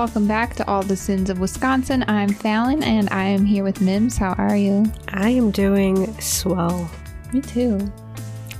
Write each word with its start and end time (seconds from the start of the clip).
Welcome 0.00 0.26
back 0.26 0.56
to 0.56 0.66
All 0.66 0.82
the 0.82 0.96
Sins 0.96 1.28
of 1.28 1.40
Wisconsin. 1.40 2.06
I'm 2.08 2.30
Falon 2.30 2.82
and 2.82 3.10
I 3.10 3.24
am 3.24 3.44
here 3.44 3.62
with 3.62 3.82
Mims. 3.82 4.16
How 4.16 4.32
are 4.38 4.56
you? 4.56 4.90
I 5.08 5.28
am 5.28 5.50
doing 5.50 6.18
swell. 6.18 6.90
Me 7.34 7.42
too. 7.42 7.78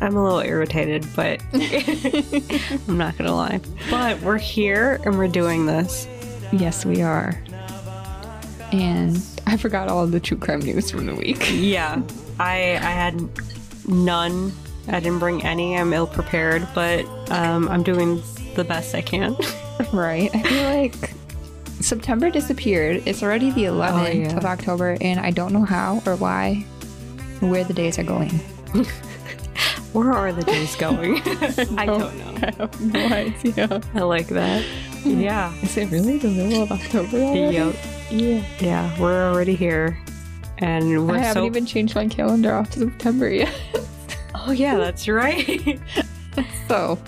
I'm 0.02 0.16
a 0.16 0.22
little 0.22 0.40
irritated, 0.40 1.06
but 1.16 1.40
I'm 1.54 2.98
not 2.98 3.16
gonna 3.16 3.34
lie. 3.34 3.58
But 3.88 4.20
we're 4.20 4.36
here 4.36 5.00
and 5.06 5.16
we're 5.16 5.28
doing 5.28 5.64
this. 5.64 6.06
Yes, 6.52 6.84
we 6.84 7.00
are. 7.00 7.42
And 8.70 9.18
I 9.46 9.56
forgot 9.56 9.88
all 9.88 10.04
of 10.04 10.12
the 10.12 10.20
true 10.20 10.36
crime 10.36 10.60
news 10.60 10.90
from 10.90 11.06
the 11.06 11.14
week. 11.14 11.50
Yeah, 11.50 12.02
I 12.38 12.74
I 12.74 12.90
had 12.90 13.18
none. 13.88 14.52
I 14.88 15.00
didn't 15.00 15.20
bring 15.20 15.42
any. 15.42 15.78
I'm 15.78 15.94
ill 15.94 16.06
prepared, 16.06 16.68
but 16.74 17.06
um, 17.30 17.66
I'm 17.70 17.82
doing 17.82 18.22
the 18.56 18.64
best 18.64 18.94
I 18.94 19.00
can. 19.00 19.38
right. 19.94 20.30
I 20.34 20.42
feel 20.42 20.64
like 20.64 21.19
September 21.80 22.30
disappeared. 22.30 23.02
It's 23.06 23.22
already 23.22 23.50
the 23.50 23.64
11th 23.64 24.08
Oh, 24.08 24.10
yeah. 24.12 24.36
of 24.36 24.44
October, 24.44 24.96
and 25.00 25.18
I 25.20 25.30
don't 25.30 25.52
know 25.52 25.64
how 25.64 26.02
or 26.06 26.16
why 26.16 26.64
where 27.40 27.64
the 27.64 27.72
days 27.74 27.98
are 27.98 28.02
going. 28.04 28.30
Where 29.92 30.12
are 30.12 30.32
the 30.32 30.44
days 30.44 30.76
going? 30.76 31.20
I 31.76 31.84
don't 31.84 32.16
know. 32.16 32.46
I 32.46 32.54
have 32.58 32.80
no 32.80 33.06
idea. 33.06 33.80
I 33.92 34.00
like 34.02 34.28
that. 34.28 34.64
Yeah. 35.04 35.52
Is 35.62 35.76
it 35.76 35.90
really 35.90 36.16
the 36.18 36.28
middle 36.28 36.62
of 36.62 36.70
October 36.70 37.16
already? 37.18 37.56
Yep. 37.56 37.76
Yeah. 38.12 38.44
Yeah, 38.60 39.00
we're 39.00 39.28
already 39.32 39.56
here, 39.56 39.98
and 40.58 41.08
we're 41.08 41.16
I 41.16 41.18
haven't 41.18 41.42
so. 41.42 41.46
even 41.46 41.66
changed 41.66 41.96
my 41.96 42.06
calendar 42.06 42.54
off 42.54 42.70
to 42.72 42.80
September 42.80 43.28
yet. 43.30 43.52
Oh 44.42 44.52
yeah, 44.52 44.76
that's 44.78 45.06
right. 45.08 45.78
so 46.68 46.98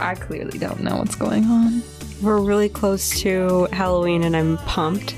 I 0.00 0.14
clearly 0.14 0.58
don't 0.58 0.80
know 0.82 0.96
what's 0.96 1.14
going 1.14 1.44
on. 1.44 1.80
We're 2.22 2.38
really 2.40 2.68
close 2.68 3.20
to 3.20 3.68
Halloween, 3.72 4.24
and 4.24 4.36
I'm 4.36 4.56
pumped. 4.58 5.14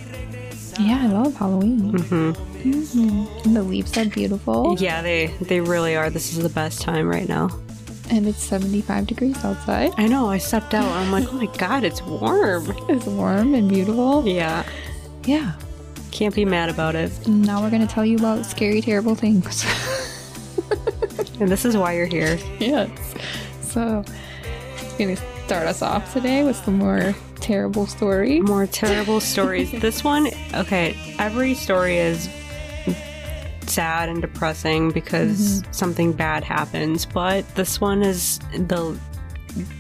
Yeah, 0.78 1.02
I 1.02 1.06
love 1.08 1.34
Halloween. 1.34 1.90
hmm 1.98 2.32
Mhm. 2.58 3.44
And 3.46 3.56
the 3.56 3.62
leaves 3.62 3.96
are 3.96 4.05
beautiful. 4.06 4.77
Yeah, 4.78 5.00
they 5.02 5.28
they 5.40 5.60
really 5.60 5.94
are. 5.96 6.10
This 6.10 6.32
is 6.32 6.42
the 6.42 6.48
best 6.48 6.80
time 6.82 7.08
right 7.08 7.28
now. 7.28 7.50
And 8.10 8.27
it's 8.27 8.42
75 8.42 9.06
degrees 9.06 9.36
outside. 9.44 9.92
I 9.96 10.06
know. 10.08 10.28
I 10.28 10.38
stepped 10.38 10.74
out. 10.74 10.86
I'm 10.90 11.12
like, 11.12 11.28
oh 11.32 11.36
my 11.36 11.46
god, 11.58 11.84
it's 11.84 12.02
warm. 12.02 12.74
It's 12.88 13.06
warm 13.06 13.55
and 13.55 13.68
beautiful. 13.68 14.27
Yeah, 14.27 14.64
Yeah. 15.24 15.52
can't 16.10 16.34
be 16.34 16.44
mad 16.44 16.68
about 16.70 16.94
it. 16.96 17.10
Now 17.28 17.60
we're 17.62 17.70
going 17.70 17.86
to 17.86 17.92
tell 17.94 18.05
you 18.05 18.17
about 18.17 18.44
scary, 18.46 18.80
terrible 18.80 19.14
things. 19.14 19.64
And 21.40 21.48
this 21.48 21.64
is 21.64 21.77
why 21.77 21.92
you're 21.94 22.06
here. 22.06 22.39
yes. 22.58 22.90
So, 23.62 24.02
to 24.96 25.17
start 25.48 25.67
us 25.67 25.81
off 25.81 26.13
today 26.13 26.45
with 26.45 26.57
some 26.57 26.77
more 26.77 27.14
terrible 27.36 27.86
stories. 27.86 28.42
More 28.42 28.67
terrible 28.67 29.19
stories. 29.19 29.73
this 29.81 30.05
one, 30.05 30.29
okay, 30.53 30.95
every 31.19 31.55
story 31.55 31.97
is 31.97 32.29
sad 33.63 34.11
and 34.11 34.20
depressing 34.20 34.91
because 34.91 35.63
mm-hmm. 35.63 35.73
something 35.73 36.13
bad 36.13 36.45
happens, 36.45 37.07
but 37.07 37.48
this 37.55 37.81
one 37.81 38.03
is 38.03 38.41
the 38.53 38.95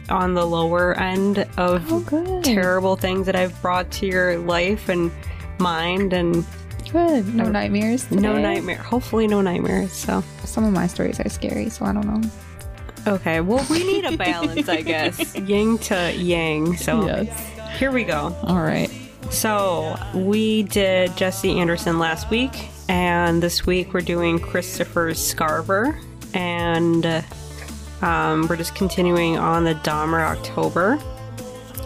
on 0.08 0.32
the 0.32 0.46
lower 0.46 0.98
end 0.98 1.46
of 1.58 1.84
Oh, 1.92 2.40
terrible 2.42 2.96
things 2.96 3.26
that 3.26 3.36
I've 3.36 3.60
brought 3.60 3.90
to 3.90 4.06
your 4.06 4.38
life 4.38 4.88
and 4.88 5.12
mind 5.58 6.14
and 6.14 6.46
Good. 6.90 7.34
No 7.34 7.44
nightmares. 7.44 8.06
Today. 8.06 8.22
no 8.22 8.38
nightmare. 8.38 8.78
Hopefully 8.78 9.26
no 9.26 9.42
nightmares. 9.42 9.92
So 9.92 10.24
Some 10.44 10.64
of 10.64 10.72
my 10.72 10.86
stories 10.86 11.20
are 11.20 11.28
scary, 11.28 11.68
so 11.68 11.84
I 11.84 11.92
don't 11.92 12.06
know. 12.06 12.30
Okay, 13.14 13.40
well 13.40 13.64
we 13.70 13.84
need 13.84 14.04
a 14.04 14.16
balance, 14.16 14.68
I 14.68 14.82
guess. 14.82 15.34
Yin 15.36 15.78
to 15.78 16.12
yang. 16.14 16.76
So 16.76 17.04
Yes. 17.06 17.78
here 17.78 17.90
we 17.90 18.04
go. 18.04 18.34
All 18.44 18.60
right. 18.62 18.90
So 19.30 19.96
we 20.14 20.62
did 20.64 21.14
Jesse 21.16 21.58
Anderson 21.58 21.98
last 21.98 22.30
week, 22.30 22.68
and 22.88 23.42
this 23.42 23.66
week 23.66 23.92
we're 23.92 24.00
doing 24.00 24.38
Christopher 24.38 25.10
Scarver, 25.12 26.00
and 26.34 27.04
um, 28.00 28.46
we're 28.48 28.56
just 28.56 28.74
continuing 28.74 29.36
on 29.36 29.64
the 29.64 29.74
Dahmer 29.74 30.20
October. 30.24 30.98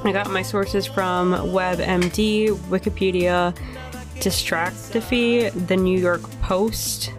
I 0.04 0.12
got 0.12 0.30
my 0.30 0.42
sources 0.42 0.86
from 0.86 1.32
WebMD, 1.32 2.48
Wikipedia, 2.68 3.56
Distractify, 4.16 5.50
the 5.68 5.76
New 5.76 5.98
York 5.98 6.22
Post, 6.42 7.12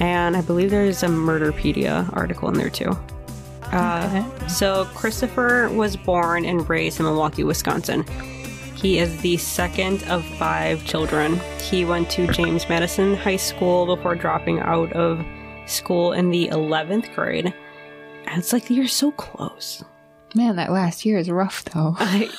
and 0.00 0.36
I 0.36 0.40
believe 0.40 0.70
there's 0.70 1.02
a 1.02 1.08
Murderpedia 1.08 2.10
article 2.16 2.48
in 2.48 2.54
there 2.54 2.70
too. 2.70 2.96
Uh, 3.72 4.48
so 4.48 4.86
Christopher 4.96 5.68
was 5.68 5.96
born 5.96 6.44
and 6.44 6.68
raised 6.68 6.98
in 6.98 7.06
Milwaukee, 7.06 7.44
Wisconsin. 7.44 8.04
He 8.74 8.98
is 8.98 9.20
the 9.20 9.36
second 9.36 10.02
of 10.04 10.24
five 10.36 10.84
children. 10.86 11.38
He 11.60 11.84
went 11.84 12.10
to 12.10 12.26
James 12.32 12.68
Madison 12.68 13.14
High 13.14 13.36
School 13.36 13.94
before 13.94 14.14
dropping 14.14 14.58
out 14.60 14.92
of 14.94 15.24
school 15.66 16.12
in 16.12 16.30
the 16.30 16.48
11th 16.48 17.14
grade. 17.14 17.52
And 18.26 18.38
it's 18.38 18.52
like 18.52 18.70
you're 18.70 18.88
so 18.88 19.12
close. 19.12 19.84
Man, 20.34 20.56
that 20.56 20.72
last 20.72 21.04
year 21.04 21.18
is 21.18 21.28
rough, 21.30 21.64
though. 21.66 21.94
I, 21.98 22.30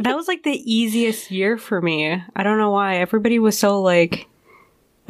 that 0.00 0.16
was 0.16 0.28
like 0.28 0.42
the 0.42 0.60
easiest 0.70 1.30
year 1.30 1.56
for 1.56 1.80
me. 1.80 2.22
I 2.36 2.42
don't 2.42 2.58
know 2.58 2.72
why. 2.72 2.96
Everybody 2.96 3.38
was 3.38 3.58
so 3.58 3.80
like, 3.80 4.28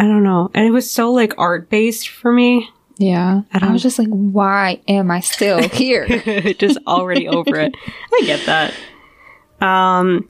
I 0.01 0.05
don't 0.05 0.23
know. 0.23 0.51
And 0.55 0.67
it 0.67 0.71
was 0.71 0.91
so 0.91 1.13
like 1.13 1.35
art 1.37 1.69
based 1.69 2.09
for 2.09 2.33
me. 2.33 2.71
Yeah. 2.97 3.43
I 3.53 3.67
I, 3.67 3.71
was 3.71 3.83
just 3.83 3.99
like, 3.99 4.09
why 4.09 4.81
am 4.89 5.11
I 5.11 5.21
still 5.21 5.69
here? 5.69 6.09
just 6.59 6.79
already 6.87 7.29
over 7.29 7.57
it. 7.57 7.75
I 8.11 8.23
get 8.25 8.47
that. 8.47 8.75
Um, 9.61 10.27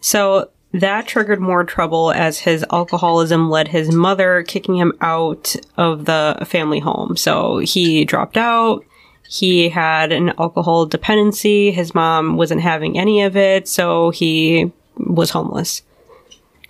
so 0.00 0.50
that 0.72 1.06
triggered 1.06 1.40
more 1.40 1.64
trouble 1.64 2.12
as 2.12 2.38
his 2.38 2.64
alcoholism 2.72 3.50
led 3.50 3.68
his 3.68 3.92
mother 3.92 4.42
kicking 4.42 4.76
him 4.76 4.94
out 5.02 5.54
of 5.76 6.06
the 6.06 6.42
family 6.46 6.80
home. 6.80 7.14
So 7.14 7.58
he 7.58 8.06
dropped 8.06 8.38
out. 8.38 8.86
He 9.28 9.68
had 9.68 10.12
an 10.12 10.32
alcohol 10.38 10.86
dependency. 10.86 11.72
His 11.72 11.94
mom 11.94 12.38
wasn't 12.38 12.62
having 12.62 12.98
any 12.98 13.20
of 13.22 13.36
it, 13.36 13.68
so 13.68 14.08
he 14.10 14.72
was 14.96 15.28
homeless. 15.28 15.82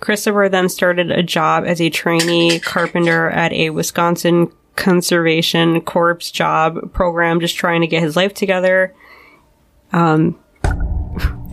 Christopher 0.05 0.51
then 0.51 0.69
started 0.69 1.11
a 1.11 1.23
job 1.23 1.65
as 1.67 1.81
a 1.81 1.89
trainee 1.89 2.61
carpenter 2.61 3.31
at 3.31 3.55
a 3.55 3.71
Wisconsin 3.71 4.53
Conservation 4.77 5.81
Corps 5.81 6.31
job 6.31 6.93
program, 6.93 7.41
just 7.41 7.57
trying 7.57 7.81
to 7.81 7.87
get 7.87 8.03
his 8.03 8.15
life 8.15 8.35
together. 8.35 8.95
Um, 9.93 10.39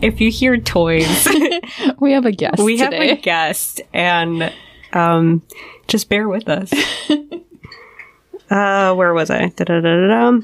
if 0.02 0.20
you 0.20 0.30
hear 0.30 0.58
toys, 0.58 1.26
we 1.98 2.12
have 2.12 2.26
a 2.26 2.32
guest 2.32 2.58
we 2.58 2.76
have 2.76 2.90
today. 2.90 3.10
a 3.12 3.16
guest, 3.16 3.80
and 3.94 4.52
um, 4.92 5.42
just 5.88 6.10
bear 6.10 6.28
with 6.28 6.46
us. 6.46 6.70
uh, 8.50 8.94
where 8.94 9.14
was 9.14 9.30
I? 9.30 9.48
Da-da-da-da-da. 9.48 10.40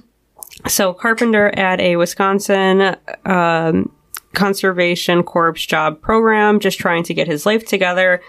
So, 0.66 0.94
carpenter 0.94 1.48
at 1.48 1.78
a 1.78 1.96
Wisconsin 1.96 2.96
um, 3.26 3.92
Conservation 4.38 5.22
Corps 5.22 5.52
job 5.52 6.00
program, 6.00 6.60
just 6.60 6.78
trying 6.78 7.02
to 7.04 7.14
get 7.14 7.26
his 7.26 7.44
life 7.44 7.66
together. 7.66 8.22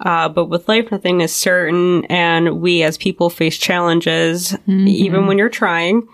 Uh, 0.00 0.28
but 0.28 0.46
with 0.46 0.68
life, 0.68 0.90
nothing 0.90 1.20
is 1.20 1.32
certain, 1.32 2.04
and 2.06 2.60
we 2.60 2.82
as 2.82 2.98
people 2.98 3.30
face 3.30 3.56
challenges, 3.56 4.56
even 4.66 5.26
when 5.28 5.38
you're 5.38 5.48
trying. 5.48 6.08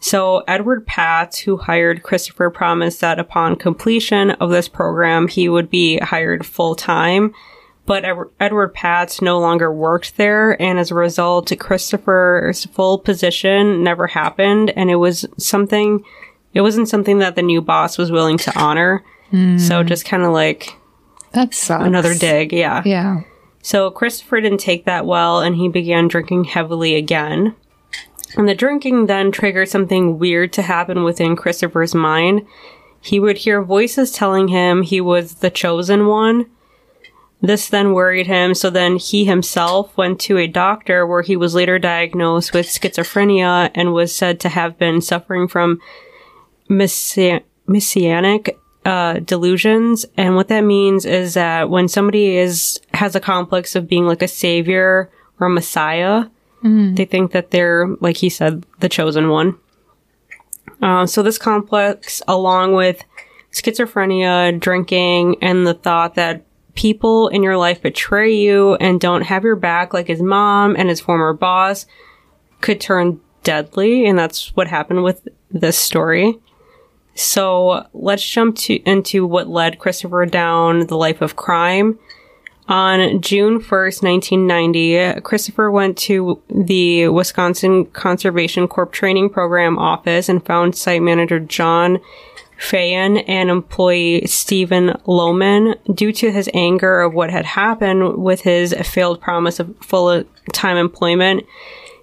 So, 0.00 0.44
Edward 0.46 0.86
Patz, 0.86 1.38
who 1.40 1.56
hired 1.56 2.02
Christopher, 2.02 2.50
promised 2.50 3.00
that 3.00 3.18
upon 3.18 3.56
completion 3.56 4.30
of 4.30 4.50
this 4.50 4.68
program, 4.68 5.28
he 5.28 5.48
would 5.48 5.68
be 5.68 5.98
hired 5.98 6.46
full 6.46 6.74
time. 6.74 7.34
But 7.84 8.04
Ed- 8.04 8.30
Edward 8.38 8.74
Patz 8.74 9.20
no 9.20 9.38
longer 9.40 9.72
worked 9.72 10.16
there, 10.16 10.60
and 10.62 10.78
as 10.78 10.90
a 10.90 10.94
result, 10.94 11.52
Christopher's 11.58 12.64
full 12.66 12.98
position 12.98 13.82
never 13.82 14.06
happened, 14.06 14.70
and 14.76 14.90
it 14.90 14.96
was 14.96 15.26
something, 15.36 16.04
it 16.54 16.60
wasn't 16.62 16.88
something 16.88 17.18
that 17.18 17.36
the 17.36 17.42
new 17.42 17.60
boss 17.60 17.98
was 17.98 18.10
willing 18.10 18.38
to 18.38 18.58
honor. 18.58 19.04
Hmm. 19.30 19.58
So 19.58 19.82
just 19.82 20.04
kind 20.04 20.22
of 20.22 20.32
like 20.32 20.74
That 21.32 21.54
sucks. 21.54 21.84
another 21.84 22.14
dig. 22.14 22.52
Yeah. 22.52 22.82
Yeah. 22.84 23.20
So 23.62 23.90
Christopher 23.90 24.40
didn't 24.40 24.60
take 24.60 24.84
that 24.86 25.04
well 25.06 25.40
and 25.40 25.56
he 25.56 25.68
began 25.68 26.08
drinking 26.08 26.44
heavily 26.44 26.94
again. 26.94 27.54
And 28.36 28.48
the 28.48 28.54
drinking 28.54 29.06
then 29.06 29.32
triggered 29.32 29.68
something 29.68 30.18
weird 30.18 30.52
to 30.54 30.62
happen 30.62 31.02
within 31.04 31.36
Christopher's 31.36 31.94
mind. 31.94 32.46
He 33.00 33.20
would 33.20 33.38
hear 33.38 33.62
voices 33.62 34.10
telling 34.10 34.48
him 34.48 34.82
he 34.82 35.00
was 35.00 35.36
the 35.36 35.50
chosen 35.50 36.06
one. 36.06 36.46
This 37.40 37.68
then 37.68 37.92
worried 37.92 38.26
him, 38.26 38.52
so 38.52 38.68
then 38.68 38.96
he 38.96 39.24
himself 39.24 39.96
went 39.96 40.18
to 40.22 40.38
a 40.38 40.48
doctor 40.48 41.06
where 41.06 41.22
he 41.22 41.36
was 41.36 41.54
later 41.54 41.78
diagnosed 41.78 42.52
with 42.52 42.66
schizophrenia 42.66 43.70
and 43.76 43.92
was 43.94 44.12
said 44.14 44.40
to 44.40 44.48
have 44.48 44.76
been 44.76 45.00
suffering 45.00 45.46
from 45.46 45.80
messi- 46.68 47.42
messianic 47.66 48.58
uh, 48.84 49.18
delusions. 49.20 50.06
And 50.16 50.34
what 50.36 50.48
that 50.48 50.62
means 50.62 51.04
is 51.04 51.34
that 51.34 51.68
when 51.68 51.88
somebody 51.88 52.36
is 52.36 52.80
has 52.94 53.14
a 53.14 53.20
complex 53.20 53.76
of 53.76 53.88
being 53.88 54.06
like 54.06 54.22
a 54.22 54.28
savior 54.28 55.10
or 55.40 55.46
a 55.46 55.50
messiah, 55.50 56.24
they 56.94 57.04
think 57.04 57.32
that 57.32 57.50
they're, 57.50 57.86
like 58.00 58.16
he 58.16 58.28
said, 58.28 58.64
the 58.80 58.88
chosen 58.88 59.28
one. 59.28 59.56
Uh, 60.82 61.06
so 61.06 61.22
this 61.22 61.38
complex, 61.38 62.20
along 62.26 62.74
with 62.74 63.04
schizophrenia, 63.52 64.58
drinking, 64.58 65.36
and 65.42 65.66
the 65.66 65.74
thought 65.74 66.14
that 66.16 66.44
people 66.74 67.28
in 67.28 67.42
your 67.42 67.56
life 67.56 67.82
betray 67.82 68.34
you 68.34 68.74
and 68.76 69.00
don't 69.00 69.22
have 69.22 69.44
your 69.44 69.56
back, 69.56 69.92
like 69.92 70.06
his 70.06 70.22
mom 70.22 70.76
and 70.76 70.88
his 70.88 71.00
former 71.00 71.32
boss, 71.32 71.86
could 72.60 72.80
turn 72.80 73.20
deadly. 73.42 74.06
And 74.06 74.18
that's 74.18 74.54
what 74.56 74.68
happened 74.68 75.04
with 75.04 75.26
this 75.50 75.78
story. 75.78 76.38
So 77.18 77.84
let's 77.94 78.24
jump 78.24 78.54
to, 78.58 78.74
into 78.88 79.26
what 79.26 79.48
led 79.48 79.80
Christopher 79.80 80.24
down 80.24 80.86
the 80.86 80.96
life 80.96 81.20
of 81.20 81.34
crime. 81.34 81.98
On 82.68 83.20
June 83.20 83.60
1st, 83.60 84.02
1990, 84.04 85.20
Christopher 85.22 85.68
went 85.68 85.98
to 85.98 86.40
the 86.48 87.08
Wisconsin 87.08 87.86
Conservation 87.86 88.68
Corps 88.68 88.86
training 88.86 89.30
program 89.30 89.78
office 89.78 90.28
and 90.28 90.46
found 90.46 90.76
site 90.76 91.02
manager 91.02 91.40
John 91.40 91.98
Fayen 92.56 93.24
and 93.26 93.50
employee 93.50 94.24
Stephen 94.26 94.90
Lohman 95.04 95.76
due 95.92 96.12
to 96.12 96.30
his 96.30 96.48
anger 96.54 97.00
of 97.00 97.14
what 97.14 97.30
had 97.30 97.46
happened 97.46 98.22
with 98.22 98.42
his 98.42 98.72
failed 98.84 99.20
promise 99.20 99.58
of 99.58 99.74
full 99.78 100.22
time 100.52 100.76
employment. 100.76 101.44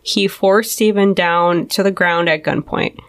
He 0.04 0.28
forced 0.28 0.74
Stephen 0.74 1.14
down 1.14 1.68
to 1.68 1.84
the 1.84 1.92
ground 1.92 2.28
at 2.28 2.44
gunpoint. 2.44 3.00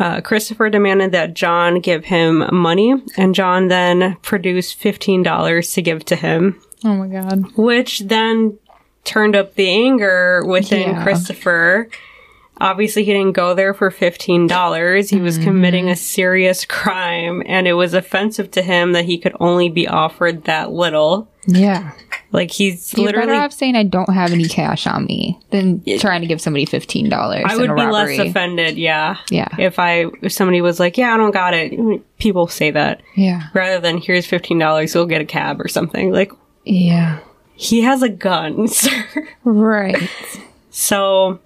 Uh, 0.00 0.20
Christopher 0.22 0.70
demanded 0.70 1.12
that 1.12 1.34
John 1.34 1.78
give 1.80 2.06
him 2.06 2.48
money, 2.52 2.94
and 3.18 3.34
John 3.34 3.68
then 3.68 4.16
produced 4.22 4.80
$15 4.80 5.74
to 5.74 5.82
give 5.82 6.04
to 6.06 6.16
him, 6.16 6.60
Oh 6.82 6.94
my 6.96 7.06
god. 7.06 7.44
which 7.56 8.00
then 8.00 8.58
turned 9.04 9.36
up 9.36 9.54
the 9.54 9.68
anger 9.68 10.42
within 10.46 10.90
Yeah. 10.92 11.02
Christopher. 11.02 11.88
Obviously, 12.60 13.04
he 13.04 13.12
didn't 13.12 13.32
go 13.32 13.54
there 13.54 13.72
for 13.72 13.90
$15. 13.90 15.10
He 15.10 15.20
was 15.20 15.38
committing 15.38 15.88
a 15.88 15.92
mm-hmm. 15.92 15.96
serious 15.96 16.64
crime, 16.66 17.42
and 17.46 17.66
it 17.66 17.72
was 17.72 17.94
offensive 17.94 18.50
to 18.50 18.62
him 18.62 18.92
that 18.92 19.06
he 19.06 19.16
could 19.16 19.34
only 19.40 19.70
be 19.70 19.88
offered 19.88 20.44
that 20.44 20.70
little. 20.70 21.30
Yeah. 21.46 21.92
Like, 22.32 22.50
he's 22.50 22.92
You're 22.92 23.06
literally. 23.06 23.28
better 23.28 23.40
off 23.40 23.52
saying 23.52 23.76
I 23.76 23.84
don't 23.84 24.12
have 24.12 24.32
any 24.32 24.46
cash 24.46 24.86
on 24.86 25.06
me 25.06 25.38
than 25.50 25.82
trying 25.98 26.20
to 26.20 26.26
give 26.26 26.40
somebody 26.40 26.66
fifteen 26.66 27.08
dollars. 27.08 27.44
I 27.46 27.56
would 27.56 27.74
be 27.74 27.82
less 27.82 28.18
offended, 28.18 28.76
yeah. 28.76 29.16
Yeah. 29.30 29.48
If 29.58 29.78
I 29.78 30.04
if 30.20 30.32
somebody 30.32 30.60
was 30.60 30.78
like, 30.78 30.98
"Yeah, 30.98 31.14
I 31.14 31.16
don't 31.16 31.32
got 31.32 31.54
it," 31.54 32.18
people 32.18 32.46
say 32.46 32.70
that 32.70 33.00
Yeah. 33.16 33.44
rather 33.54 33.80
than 33.80 33.98
"Here's 33.98 34.26
fifteen 34.26 34.58
dollars, 34.58 34.94
you'll 34.94 35.06
get 35.06 35.22
a 35.22 35.24
cab 35.24 35.60
or 35.60 35.66
something." 35.66 36.12
Like 36.12 36.30
Yeah. 36.64 37.18
he 37.54 37.80
has 37.80 38.02
a 38.02 38.08
gun, 38.10 38.68
sir. 38.68 39.26
Right. 39.42 39.96
So, 40.70 41.40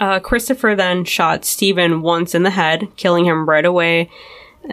uh, 0.00 0.20
Christopher 0.20 0.74
then 0.74 1.04
shot 1.04 1.44
Stephen 1.44 2.02
once 2.02 2.34
in 2.34 2.42
the 2.42 2.50
head, 2.50 2.88
killing 2.96 3.24
him 3.24 3.48
right 3.48 3.64
away, 3.64 4.10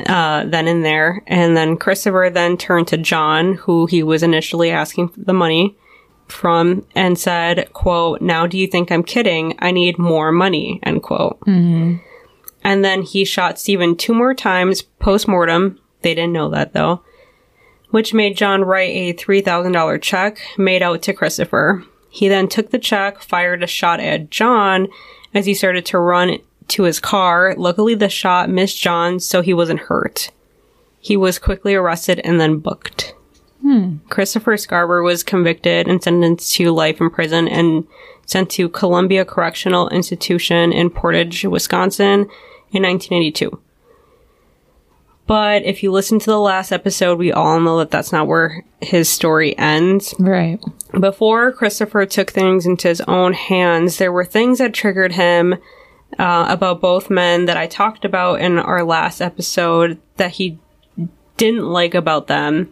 uh, 0.08 0.46
then 0.46 0.68
and 0.68 0.84
there. 0.84 1.24
And 1.28 1.56
then 1.56 1.78
Christopher 1.78 2.30
then 2.32 2.58
turned 2.58 2.88
to 2.90 2.98
John, 2.98 3.56
who 3.56 3.86
he 3.86 4.04
was 4.04 4.24
initially 4.24 4.70
asking 4.72 5.10
for 5.10 5.22
the 5.22 5.34
money 5.34 5.76
from, 6.28 6.86
and 6.96 7.18
said, 7.20 7.72
quote, 7.74 8.22
now 8.22 8.48
do 8.48 8.58
you 8.58 8.68
think 8.68 8.92
I'm 8.92 9.04
kidding? 9.04 9.56
I 9.60 9.72
need 9.72 9.98
more 10.00 10.32
money, 10.32 10.80
end 10.84 11.04
quote. 11.04 11.40
And 12.64 12.84
then 12.84 13.04
he 13.04 13.26
shot 13.26 13.60
Stephen 13.60 13.96
two 13.96 14.14
more 14.14 14.34
times 14.34 14.82
post-mortem. 14.82 15.80
They 16.02 16.16
didn't 16.16 16.34
know 16.34 16.50
that 16.50 16.74
though. 16.74 17.04
Which 17.92 18.14
made 18.14 18.36
John 18.38 18.64
write 18.64 18.90
a 18.90 19.14
$3,000 19.14 20.02
check 20.02 20.40
made 20.58 20.82
out 20.82 21.02
to 21.04 21.14
Christopher. 21.14 21.84
He 22.16 22.30
then 22.30 22.48
took 22.48 22.72
the 22.72 22.80
check, 22.80 23.22
fired 23.22 23.62
a 23.62 23.68
shot 23.68 24.00
at 24.00 24.30
John 24.30 24.88
as 25.34 25.46
he 25.46 25.54
started 25.54 25.86
to 25.88 26.00
run 26.00 26.38
to 26.70 26.84
his 26.84 27.02
car. 27.02 27.54
Luckily, 27.58 27.94
the 27.94 28.08
shot 28.08 28.50
missed 28.50 28.80
John, 28.80 29.20
so 29.20 29.42
he 29.42 29.54
wasn't 29.54 29.82
hurt. 29.82 30.32
He 31.02 31.18
was 31.18 31.38
quickly 31.38 31.76
arrested 31.76 32.22
and 32.24 32.40
then 32.40 32.60
booked. 32.60 33.14
Hmm. 33.62 33.98
Christopher 34.08 34.56
Scarver 34.56 35.04
was 35.04 35.24
convicted 35.24 35.90
and 35.90 36.02
sentenced 36.02 36.56
to 36.56 36.72
life 36.72 37.02
in 37.02 37.10
prison 37.10 37.50
and 37.50 37.86
sent 38.26 38.50
to 38.52 38.70
Columbia 38.70 39.26
Correctional 39.26 39.90
Institution 39.90 40.72
in 40.72 40.92
Portage, 40.92 41.44
Wisconsin 41.44 42.30
in 42.72 42.84
1982. 42.84 43.60
But 45.28 45.64
if 45.64 45.82
you 45.82 45.92
listen 45.92 46.20
to 46.20 46.30
the 46.30 46.40
last 46.40 46.72
episode, 46.72 47.18
we 47.18 47.32
all 47.32 47.60
know 47.60 47.80
that 47.80 47.90
that's 47.92 48.12
not 48.12 48.28
where 48.28 48.64
his 48.82 49.10
story 49.10 49.58
ends. 49.58 50.14
Right. 50.20 50.60
Before 51.00 51.52
Christopher 51.52 52.06
took 52.06 52.32
things 52.32 52.66
into 52.66 52.88
his 52.88 53.02
own 53.02 53.34
hands, 53.34 53.98
there 53.98 54.12
were 54.12 54.26
things 54.26 54.60
that 54.60 54.74
triggered 54.74 55.14
him 55.14 55.56
uh, 56.20 56.46
about 56.48 56.80
both 56.80 57.10
men 57.10 57.46
that 57.46 57.58
I 57.58 57.66
talked 57.66 58.06
about 58.06 58.40
in 58.40 58.60
our 58.60 58.84
last 58.84 59.20
episode 59.20 60.00
that 60.18 60.32
he 60.32 60.60
didn't 61.38 61.66
like 61.66 61.96
about 61.96 62.28
them. 62.28 62.72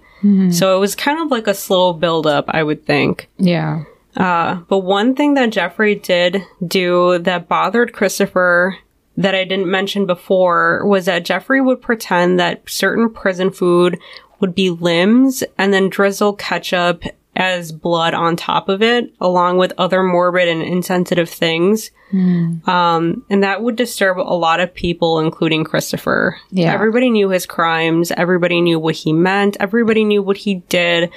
So 0.51 0.77
it 0.77 0.79
was 0.79 0.95
kind 0.95 1.19
of 1.19 1.31
like 1.31 1.47
a 1.47 1.53
slow 1.53 1.91
build 1.91 2.25
up, 2.25 2.45
I 2.47 2.63
would 2.63 2.85
think. 2.85 3.29
Yeah. 3.37 3.83
Uh, 4.15 4.55
but 4.69 4.77
one 4.79 5.15
thing 5.15 5.33
that 5.33 5.49
Jeffrey 5.49 5.95
did 5.95 6.43
do 6.65 7.17
that 7.19 7.49
bothered 7.49 7.91
Christopher 7.91 8.77
that 9.17 9.35
I 9.35 9.43
didn't 9.43 9.69
mention 9.69 10.05
before 10.05 10.85
was 10.85 11.05
that 11.05 11.25
Jeffrey 11.25 11.61
would 11.61 11.81
pretend 11.81 12.39
that 12.39 12.67
certain 12.67 13.09
prison 13.09 13.51
food 13.51 13.99
would 14.39 14.55
be 14.55 14.69
limbs 14.69 15.43
and 15.57 15.73
then 15.73 15.89
drizzle 15.89 16.33
ketchup 16.33 17.03
as 17.35 17.71
blood 17.71 18.13
on 18.13 18.35
top 18.35 18.69
of 18.69 18.83
it, 18.83 19.11
along 19.19 19.57
with 19.57 19.73
other 19.77 20.03
morbid 20.03 20.47
and 20.47 20.61
insensitive 20.61 21.29
things. 21.29 21.89
Um, 22.69 23.25
and 23.29 23.43
that 23.43 23.63
would 23.63 23.75
disturb 23.75 24.19
a 24.19 24.21
lot 24.21 24.59
of 24.59 24.73
people, 24.73 25.19
including 25.19 25.63
Christopher. 25.63 26.37
Yeah. 26.51 26.73
Everybody 26.73 27.09
knew 27.09 27.29
his 27.29 27.47
crimes. 27.47 28.11
Everybody 28.11 28.61
knew 28.61 28.77
what 28.77 28.95
he 28.95 29.13
meant. 29.13 29.57
Everybody 29.59 30.03
knew 30.03 30.21
what 30.21 30.37
he 30.37 30.55
did. 30.69 31.09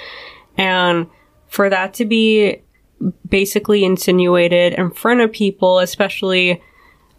And 0.57 1.07
for 1.49 1.69
that 1.69 1.93
to 1.95 2.05
be 2.05 2.63
basically 3.29 3.85
insinuated 3.85 4.73
in 4.73 4.89
front 4.89 5.21
of 5.21 5.31
people, 5.31 5.77
especially 5.79 6.63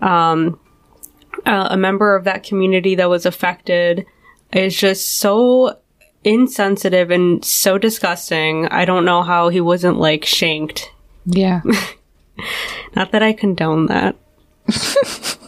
um, 0.01 0.59
uh, 1.47 1.69
a 1.71 1.77
member 1.77 2.15
of 2.15 2.25
that 2.25 2.43
community 2.43 2.95
that 2.97 3.09
was 3.09 3.27
affected, 3.27 4.07
is 4.53 4.77
just 4.77 5.19
so 5.19 5.79
insensitive 6.25 7.11
and 7.11 7.45
so 7.45 7.79
disgusting. 7.79 8.67
I 8.69 8.85
don't 8.85 9.05
know 9.05 9.23
how 9.23 9.49
he 9.49 9.61
wasn't 9.61 9.99
like 9.99 10.25
shanked. 10.25 10.91
Yeah. 11.27 11.63
Not 12.97 13.13
that 13.13 13.23
I 13.23 13.33
condone 13.33 13.87
that. 13.87 14.17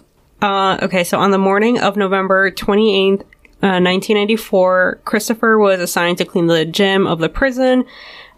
uh, 0.43 0.79
okay, 0.83 1.05
so 1.05 1.19
on 1.19 1.31
the 1.31 1.39
morning 1.39 1.79
of 1.79 1.97
November 1.97 2.51
28th, 2.51 3.21
uh, 3.63 3.77
1994, 3.77 5.01
Christopher 5.05 5.59
was 5.59 5.81
assigned 5.81 6.19
to 6.19 6.25
clean 6.25 6.47
the 6.47 6.65
gym 6.65 7.07
of 7.07 7.19
the 7.19 7.29
prison 7.29 7.85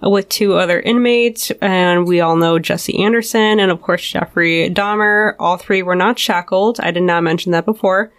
with 0.03 0.29
two 0.29 0.55
other 0.55 0.81
inmates, 0.81 1.51
and 1.61 2.07
we 2.07 2.21
all 2.21 2.37
know 2.37 2.59
Jesse 2.59 3.03
Anderson 3.03 3.61
and, 3.61 3.71
of 3.71 3.81
course, 3.83 4.09
Jeffrey 4.09 4.69
Dahmer. 4.71 5.35
All 5.39 5.57
three 5.57 5.83
were 5.83 5.95
not 5.95 6.19
shackled. 6.19 6.81
I 6.81 6.91
did 6.91 7.05
not 7.05 7.23
mention 7.23 7.53
that 7.53 7.65
before. 7.65 8.13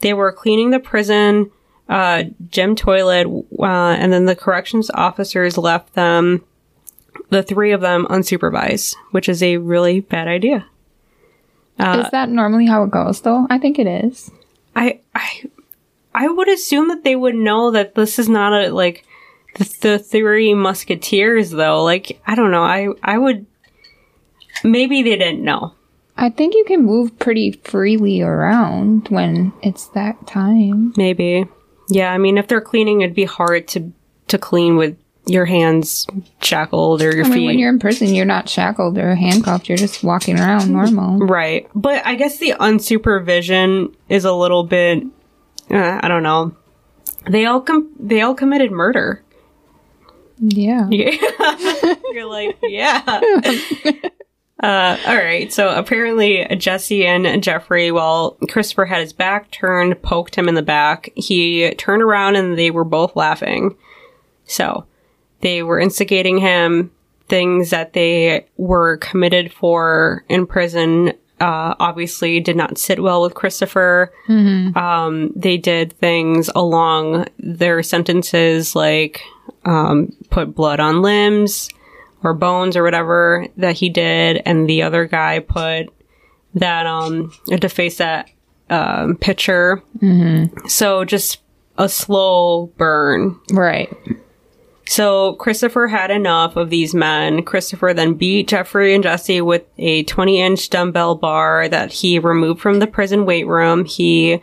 They 0.00 0.12
were 0.14 0.32
cleaning 0.32 0.70
the 0.70 0.80
prison 0.80 1.50
uh, 1.88 2.24
gym 2.50 2.76
toilet, 2.76 3.26
uh, 3.58 3.64
and 3.64 4.12
then 4.12 4.26
the 4.26 4.36
corrections 4.36 4.90
officers 4.92 5.56
left 5.56 5.94
them, 5.94 6.44
the 7.30 7.42
three 7.42 7.72
of 7.72 7.80
them, 7.80 8.06
unsupervised, 8.10 8.94
which 9.10 9.28
is 9.28 9.42
a 9.42 9.56
really 9.56 10.00
bad 10.00 10.28
idea. 10.28 10.66
is 11.78 12.10
that 12.10 12.28
normally 12.28 12.66
how 12.66 12.82
it 12.82 12.90
goes 12.90 13.22
though? 13.22 13.46
I 13.48 13.58
think 13.58 13.78
it 13.78 13.86
is. 13.86 14.30
I 14.76 15.00
I 15.14 15.44
I 16.14 16.28
would 16.28 16.48
assume 16.48 16.88
that 16.88 17.04
they 17.04 17.16
would 17.16 17.34
know 17.34 17.70
that 17.70 17.94
this 17.94 18.18
is 18.18 18.28
not 18.28 18.52
a 18.52 18.70
like 18.70 19.06
the, 19.58 19.76
the 19.80 19.98
three 19.98 20.54
musketeers 20.54 21.50
though. 21.50 21.82
Like 21.84 22.20
I 22.26 22.34
don't 22.34 22.50
know. 22.50 22.62
I 22.64 22.88
I 23.02 23.18
would 23.18 23.46
maybe 24.64 25.02
they 25.02 25.16
didn't 25.16 25.44
know. 25.44 25.74
I 26.16 26.30
think 26.30 26.54
you 26.54 26.64
can 26.64 26.84
move 26.84 27.16
pretty 27.18 27.52
freely 27.64 28.20
around 28.22 29.08
when 29.08 29.52
it's 29.62 29.86
that 29.88 30.26
time. 30.26 30.92
Maybe 30.96 31.46
Yeah, 31.88 32.12
I 32.12 32.18
mean, 32.18 32.38
if 32.38 32.48
they're 32.48 32.60
cleaning, 32.60 33.02
it'd 33.02 33.14
be 33.14 33.24
hard 33.24 33.68
to 33.68 33.92
to 34.28 34.38
clean 34.38 34.76
with 34.76 34.96
your 35.26 35.44
hands 35.44 36.06
shackled 36.42 37.02
or 37.02 37.14
your 37.14 37.24
I 37.26 37.28
mean, 37.28 37.32
feet. 37.34 37.46
when 37.46 37.58
you're 37.58 37.68
in 37.68 37.78
prison, 37.78 38.14
you're 38.14 38.24
not 38.24 38.48
shackled 38.48 38.96
or 38.98 39.14
handcuffed. 39.14 39.68
You're 39.68 39.76
just 39.78 40.02
walking 40.02 40.40
around 40.40 40.70
normal. 40.72 41.18
right, 41.18 41.68
but 41.74 42.04
I 42.06 42.14
guess 42.14 42.38
the 42.38 42.54
unsupervision 42.58 43.94
is 44.08 44.24
a 44.24 44.32
little 44.32 44.64
bit. 44.64 45.04
Uh, 45.70 46.00
I 46.02 46.08
don't 46.08 46.22
know. 46.22 46.56
They 47.30 47.44
all 47.44 47.60
com- 47.60 47.92
they 47.98 48.22
all 48.22 48.34
committed 48.34 48.70
murder. 48.72 49.22
Yeah. 50.40 50.88
Yeah. 50.90 51.94
You're 52.12 52.26
like, 52.26 52.58
yeah. 52.62 53.20
Uh, 54.60 54.98
all 55.06 55.16
right. 55.16 55.52
So 55.52 55.68
apparently, 55.68 56.44
Jesse 56.56 57.06
and 57.06 57.42
Jeffrey, 57.42 57.92
while 57.92 58.36
Christopher 58.48 58.86
had 58.86 59.00
his 59.00 59.12
back 59.12 59.52
turned, 59.52 60.02
poked 60.02 60.34
him 60.34 60.48
in 60.48 60.56
the 60.56 60.62
back. 60.62 61.10
He 61.14 61.70
turned 61.76 62.02
around 62.02 62.34
and 62.34 62.58
they 62.58 62.72
were 62.72 62.82
both 62.84 63.14
laughing. 63.14 63.76
So 64.46 64.84
they 65.42 65.62
were 65.62 65.78
instigating 65.78 66.38
him. 66.38 66.90
Things 67.28 67.70
that 67.70 67.92
they 67.92 68.46
were 68.56 68.96
committed 68.96 69.52
for 69.52 70.24
in 70.28 70.44
prison 70.46 71.10
uh, 71.40 71.76
obviously 71.78 72.40
did 72.40 72.56
not 72.56 72.78
sit 72.78 73.00
well 73.00 73.22
with 73.22 73.34
Christopher. 73.34 74.12
Um, 74.76 75.30
they 75.36 75.56
did 75.56 75.92
things 75.92 76.50
along 76.56 77.26
their 77.38 77.82
sentences 77.84 78.74
like 78.74 79.20
um, 79.68 80.12
put 80.30 80.54
blood 80.54 80.80
on 80.80 81.02
limbs 81.02 81.68
or 82.22 82.34
bones 82.34 82.76
or 82.76 82.82
whatever 82.82 83.46
that 83.56 83.76
he 83.76 83.88
did, 83.88 84.42
and 84.44 84.68
the 84.68 84.82
other 84.82 85.04
guy 85.06 85.38
put 85.40 85.86
that 86.54 86.86
um 86.86 87.32
deface 87.46 87.98
that 87.98 88.30
um, 88.70 89.16
picture. 89.16 89.82
So 90.68 91.04
just 91.04 91.40
a 91.76 91.88
slow 91.88 92.66
burn. 92.76 93.38
Right. 93.52 93.92
So 94.88 95.34
Christopher 95.34 95.86
had 95.86 96.10
enough 96.10 96.56
of 96.56 96.70
these 96.70 96.94
men. 96.94 97.42
Christopher 97.42 97.92
then 97.94 98.14
beat 98.14 98.48
Jeffrey 98.48 98.94
and 98.94 99.02
Jesse 99.02 99.42
with 99.42 99.64
a 99.76 100.02
20 100.04 100.40
inch 100.40 100.70
dumbbell 100.70 101.14
bar 101.14 101.68
that 101.68 101.92
he 101.92 102.18
removed 102.18 102.60
from 102.60 102.78
the 102.78 102.86
prison 102.86 103.26
weight 103.26 103.46
room. 103.46 103.84
He, 103.84 104.40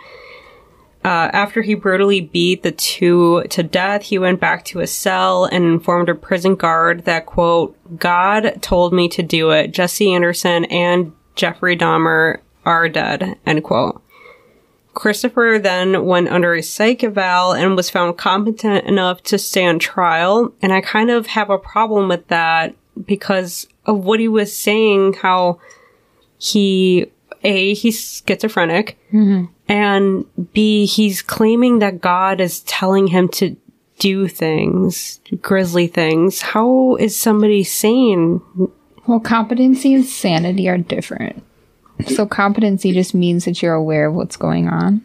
uh, 1.06 1.30
after 1.34 1.62
he 1.62 1.76
brutally 1.76 2.20
beat 2.20 2.64
the 2.64 2.72
two 2.72 3.44
to 3.52 3.62
death, 3.62 4.02
he 4.02 4.18
went 4.18 4.40
back 4.40 4.66
to 4.66 4.80
his 4.80 4.92
cell 4.92 5.46
and 5.46 5.64
informed 5.64 6.10
a 6.10 6.16
prison 6.16 6.56
guard 6.56 7.06
that, 7.06 7.28
quote, 7.28 7.78
God 8.00 8.60
told 8.64 8.92
me 8.92 9.08
to 9.10 9.22
do 9.22 9.52
it. 9.52 9.72
Jesse 9.72 10.12
Anderson 10.12 10.66
and 10.66 11.14
Jeffrey 11.36 11.78
Dahmer 11.78 12.40
are 12.66 12.90
dead, 12.90 13.38
end 13.46 13.64
quote. 13.64 14.02
Christopher 14.96 15.60
then 15.62 16.06
went 16.06 16.30
under 16.30 16.56
a 16.56 16.64
psych 16.64 17.04
eval 17.04 17.52
and 17.52 17.76
was 17.76 17.92
found 17.92 18.18
competent 18.18 18.88
enough 18.88 19.22
to 19.24 19.38
stand 19.38 19.82
trial. 19.82 20.56
And 20.64 20.74
I 20.74 20.82
kind 20.82 21.12
of 21.12 21.28
have 21.28 21.52
a 21.52 21.60
problem 21.60 22.08
with 22.08 22.30
that 22.30 22.74
because 23.06 23.68
of 23.86 24.04
what 24.04 24.20
he 24.20 24.28
was 24.28 24.58
saying, 24.58 25.14
how 25.22 25.60
he, 26.40 27.12
A, 27.46 27.74
he's 27.74 28.24
schizophrenic, 28.26 28.98
mm-hmm. 29.14 29.46
and 29.70 30.26
B, 30.54 30.86
he's 30.86 31.22
claiming 31.22 31.80
that 31.80 32.02
God 32.02 32.42
is 32.42 32.62
telling 32.62 33.08
him 33.08 33.30
to 33.30 33.56
do 34.00 34.28
things, 34.28 35.20
grisly 35.42 35.88
things. 35.88 36.42
How 36.42 36.96
is 36.96 37.18
somebody 37.18 37.64
sane? 37.64 38.42
Well, 39.08 39.20
competency 39.20 39.94
and 39.94 40.06
sanity 40.06 40.68
are 40.68 40.78
different. 40.78 41.44
So 42.08 42.26
competency 42.26 42.92
just 42.92 43.14
means 43.14 43.46
that 43.46 43.62
you're 43.62 43.74
aware 43.74 44.08
of 44.08 44.16
what's 44.16 44.36
going 44.36 44.68
on. 44.68 45.02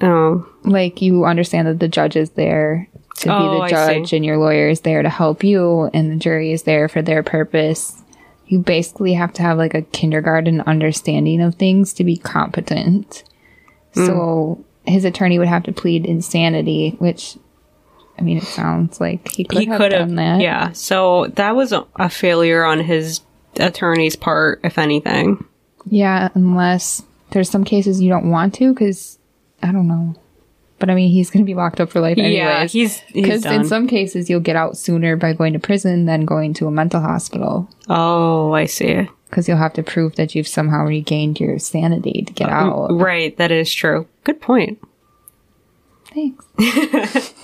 Oh, 0.00 0.46
Like 0.64 1.00
you 1.00 1.24
understand 1.24 1.66
that 1.68 1.80
the 1.80 1.88
judge 1.88 2.16
is 2.16 2.30
there 2.30 2.88
to 3.16 3.34
Oh, 3.34 3.38
be 3.38 3.60
the 3.62 3.68
judge 3.68 4.12
and 4.12 4.24
your 4.24 4.36
lawyer 4.36 4.68
is 4.68 4.82
there 4.82 5.02
to 5.02 5.08
help 5.08 5.42
you 5.42 5.90
and 5.92 6.12
the 6.12 6.16
jury 6.16 6.52
is 6.52 6.64
there 6.64 6.88
for 6.88 7.02
their 7.02 7.22
purpose. 7.22 8.00
You 8.48 8.58
basically 8.58 9.12
have 9.14 9.32
to 9.34 9.42
have 9.42 9.58
like 9.58 9.74
a 9.74 9.82
kindergarten 9.82 10.60
understanding 10.62 11.40
of 11.40 11.54
things 11.54 11.92
to 11.94 12.04
be 12.04 12.16
competent. 12.16 13.24
Hmm. 13.94 14.06
So 14.06 14.64
his 14.86 15.04
attorney 15.04 15.38
would 15.38 15.48
have 15.48 15.64
to 15.64 15.72
plead 15.72 16.06
insanity, 16.06 16.96
which 16.98 17.36
I 18.18 18.22
mean 18.22 18.38
it 18.38 18.44
sounds 18.44 19.00
like 19.00 19.30
he 19.30 19.44
could 19.44 19.58
he 19.58 19.66
have 19.66 19.78
could 19.78 19.92
have, 19.92 20.08
done 20.08 20.16
that. 20.16 20.40
yeah. 20.40 20.72
So 20.72 21.26
that 21.34 21.54
was 21.54 21.72
a, 21.72 21.86
a 21.96 22.08
failure 22.08 22.64
on 22.64 22.80
his 22.80 23.20
attorney's 23.58 24.16
part, 24.16 24.60
if 24.64 24.78
anything. 24.78 25.44
Yeah, 25.86 26.28
unless 26.34 27.02
there's 27.30 27.50
some 27.50 27.64
cases 27.64 28.00
you 28.00 28.08
don't 28.08 28.30
want 28.30 28.54
to, 28.54 28.72
because 28.72 29.18
I 29.62 29.72
don't 29.72 29.88
know. 29.88 30.14
But 30.78 30.90
I 30.90 30.94
mean, 30.94 31.10
he's 31.10 31.30
going 31.30 31.44
to 31.44 31.46
be 31.46 31.54
locked 31.54 31.80
up 31.80 31.90
for 31.90 32.00
life 32.00 32.18
anyways. 32.18 32.36
Yeah, 32.36 32.64
he's 32.66 33.02
Because 33.12 33.44
in 33.44 33.64
some 33.64 33.88
cases, 33.88 34.30
you'll 34.30 34.40
get 34.40 34.54
out 34.56 34.76
sooner 34.76 35.16
by 35.16 35.32
going 35.32 35.52
to 35.54 35.58
prison 35.58 36.04
than 36.06 36.24
going 36.24 36.54
to 36.54 36.66
a 36.66 36.70
mental 36.70 37.00
hospital. 37.00 37.68
oh, 37.88 38.52
I 38.52 38.66
see. 38.66 39.08
Because 39.28 39.46
you'll 39.46 39.58
have 39.58 39.74
to 39.74 39.82
prove 39.82 40.16
that 40.16 40.34
you've 40.34 40.48
somehow 40.48 40.84
regained 40.84 41.38
your 41.38 41.58
sanity 41.58 42.22
to 42.26 42.32
get 42.32 42.48
out. 42.48 42.88
Right, 42.92 43.36
that 43.36 43.50
is 43.50 43.72
true. 43.72 44.06
Good 44.24 44.40
point. 44.40 44.78
Thanks. 46.14 46.46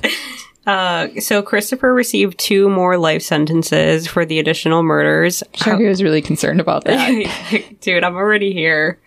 Uh, 0.66 1.08
so 1.20 1.42
Christopher 1.42 1.92
received 1.92 2.38
two 2.38 2.70
more 2.70 2.96
life 2.96 3.20
sentences 3.22 4.06
for 4.06 4.24
the 4.24 4.38
additional 4.38 4.82
murders. 4.82 5.42
Sure, 5.52 5.78
he 5.78 5.84
was 5.84 6.02
really 6.02 6.22
concerned 6.22 6.58
about 6.58 6.84
that. 6.84 7.62
Dude, 7.80 8.02
I'm 8.02 8.14
already 8.16 8.52
here. 8.54 8.98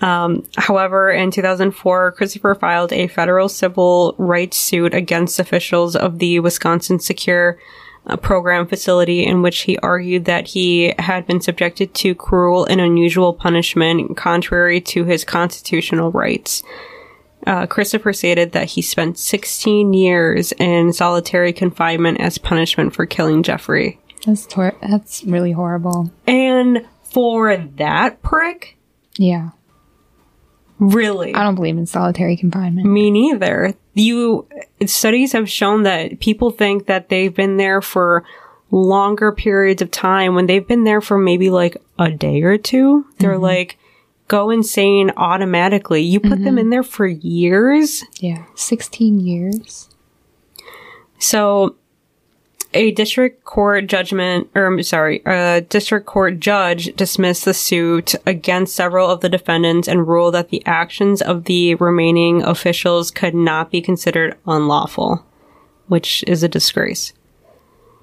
Um, 0.00 0.46
however, 0.56 1.10
in 1.10 1.30
2004, 1.30 2.12
Christopher 2.12 2.54
filed 2.54 2.92
a 2.92 3.06
federal 3.08 3.48
civil 3.48 4.14
rights 4.18 4.58
suit 4.58 4.92
against 4.92 5.38
officials 5.38 5.96
of 5.96 6.18
the 6.18 6.40
Wisconsin 6.40 6.98
Secure 6.98 7.58
uh, 8.06 8.16
Program 8.16 8.66
facility 8.66 9.24
in 9.24 9.42
which 9.42 9.60
he 9.60 9.78
argued 9.78 10.26
that 10.26 10.48
he 10.48 10.94
had 10.98 11.26
been 11.26 11.40
subjected 11.40 11.94
to 11.94 12.14
cruel 12.14 12.64
and 12.66 12.80
unusual 12.80 13.32
punishment 13.32 14.16
contrary 14.16 14.80
to 14.82 15.04
his 15.04 15.24
constitutional 15.24 16.12
rights. 16.12 16.62
Uh, 17.46 17.66
Christopher 17.66 18.12
stated 18.12 18.52
that 18.52 18.66
he 18.66 18.82
spent 18.82 19.18
16 19.18 19.92
years 19.92 20.52
in 20.52 20.92
solitary 20.92 21.52
confinement 21.52 22.20
as 22.20 22.38
punishment 22.38 22.94
for 22.94 23.06
killing 23.06 23.42
Jeffrey. 23.42 24.00
That's, 24.26 24.46
tor- 24.46 24.76
that's 24.82 25.22
really 25.24 25.52
horrible. 25.52 26.10
And 26.26 26.86
for 27.04 27.56
that 27.56 28.22
prick? 28.22 28.76
Yeah. 29.16 29.50
Really? 30.78 31.34
I 31.34 31.42
don't 31.42 31.54
believe 31.54 31.78
in 31.78 31.86
solitary 31.86 32.36
confinement. 32.36 32.86
Me 32.86 33.10
neither. 33.10 33.74
You 33.94 34.46
studies 34.84 35.32
have 35.32 35.48
shown 35.48 35.84
that 35.84 36.20
people 36.20 36.50
think 36.50 36.86
that 36.86 37.08
they've 37.08 37.34
been 37.34 37.56
there 37.56 37.80
for 37.80 38.24
longer 38.70 39.32
periods 39.32 39.80
of 39.80 39.90
time 39.90 40.34
when 40.34 40.46
they've 40.46 40.66
been 40.66 40.84
there 40.84 41.00
for 41.00 41.16
maybe 41.16 41.50
like 41.50 41.76
a 41.98 42.10
day 42.10 42.42
or 42.42 42.58
two. 42.58 43.06
They're 43.18 43.32
mm-hmm. 43.32 43.42
like 43.42 43.78
go 44.28 44.50
insane 44.50 45.12
automatically. 45.16 46.02
You 46.02 46.20
put 46.20 46.30
them 46.30 46.40
mm-hmm. 46.40 46.58
in 46.58 46.70
there 46.70 46.82
for 46.82 47.06
years. 47.06 48.04
Yeah. 48.20 48.44
16 48.54 49.20
years. 49.20 49.88
So 51.18 51.76
a 52.76 52.90
district 52.90 53.44
court 53.44 53.86
judgment, 53.86 54.50
or 54.54 54.66
I'm 54.66 54.82
sorry, 54.82 55.22
a 55.24 55.62
district 55.62 56.06
court 56.06 56.38
judge 56.38 56.94
dismissed 56.94 57.46
the 57.46 57.54
suit 57.54 58.14
against 58.26 58.76
several 58.76 59.10
of 59.10 59.22
the 59.22 59.28
defendants 59.28 59.88
and 59.88 60.06
ruled 60.06 60.34
that 60.34 60.50
the 60.50 60.64
actions 60.66 61.22
of 61.22 61.44
the 61.44 61.74
remaining 61.76 62.42
officials 62.42 63.10
could 63.10 63.34
not 63.34 63.70
be 63.70 63.80
considered 63.80 64.36
unlawful, 64.46 65.24
which 65.88 66.22
is 66.26 66.42
a 66.42 66.48
disgrace. 66.48 67.14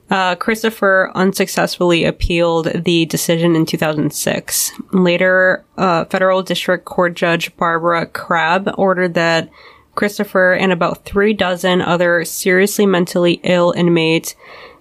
Uh, 0.10 0.36
Christopher 0.36 1.12
unsuccessfully 1.16 2.04
appealed 2.04 2.84
the 2.84 3.06
decision 3.06 3.56
in 3.56 3.66
2006. 3.66 4.72
Later, 4.92 5.64
uh, 5.78 6.06
federal 6.06 6.44
district 6.44 6.86
court 6.86 7.14
judge 7.16 7.56
Barbara 7.58 8.08
Crabb 8.08 8.74
ordered 8.78 9.14
that 9.14 9.50
Christopher 9.96 10.54
and 10.54 10.72
about 10.72 11.06
three 11.06 11.34
dozen 11.34 11.82
other 11.82 12.26
seriously 12.26 12.86
mentally 12.86 13.40
ill 13.44 13.72
inmates 13.76 14.36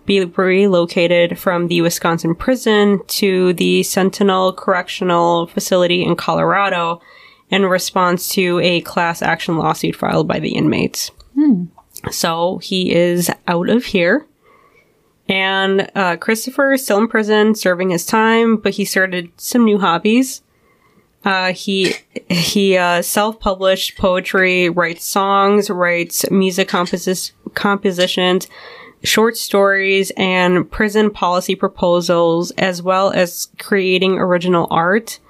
be 0.05 0.25
relocated 0.25 1.39
from 1.39 1.69
the 1.69 1.81
Wisconsin 1.81 2.35
prison 2.35 3.01
to 3.07 3.53
the 3.55 3.83
Sentinel 3.83 4.53
Correctional 4.53 5.47
Facility 5.47 6.03
in 6.03 6.17
Colorado 6.17 7.01
in 7.51 7.67
response 7.67 8.29
to 8.31 8.59
a 8.61 8.81
class 8.81 9.23
action 9.23 9.57
lawsuit 9.57 9.95
filed 9.95 10.27
by 10.27 10.41
the 10.41 10.57
inmates. 10.57 11.11
So 12.11 12.59
he 12.59 12.93
is 12.93 13.31
out 13.47 13.69
of 13.69 13.85
here. 13.85 14.27
And 15.29 15.89
uh, 15.95 16.17
Christopher 16.17 16.73
is 16.73 16.83
still 16.83 16.99
in 16.99 17.09
prison, 17.09 17.55
serving 17.55 17.91
his 17.91 18.05
time, 18.05 18.57
but 18.57 18.75
he 18.75 18.85
started 18.85 19.31
some 19.37 19.65
new 19.65 19.79
hobbies. 19.79 20.43
Uh, 21.25 21.53
he 21.53 21.95
he 22.29 22.77
uh, 22.77 23.03
self-published 23.03 23.97
poetry, 23.97 24.69
writes 24.69 25.05
songs, 25.07 25.71
writes 25.71 26.29
music 26.31 26.69
compositions, 26.69 28.49
short 29.05 29.37
stories, 29.37 30.11
and 30.17 30.71
prison 30.71 31.11
policy 31.11 31.55
proposals, 31.55 32.51
as 32.53 32.83
well 32.83 33.13
as 33.13 33.49
creating 33.59 34.19
original 34.19 34.67
art. 34.71 35.21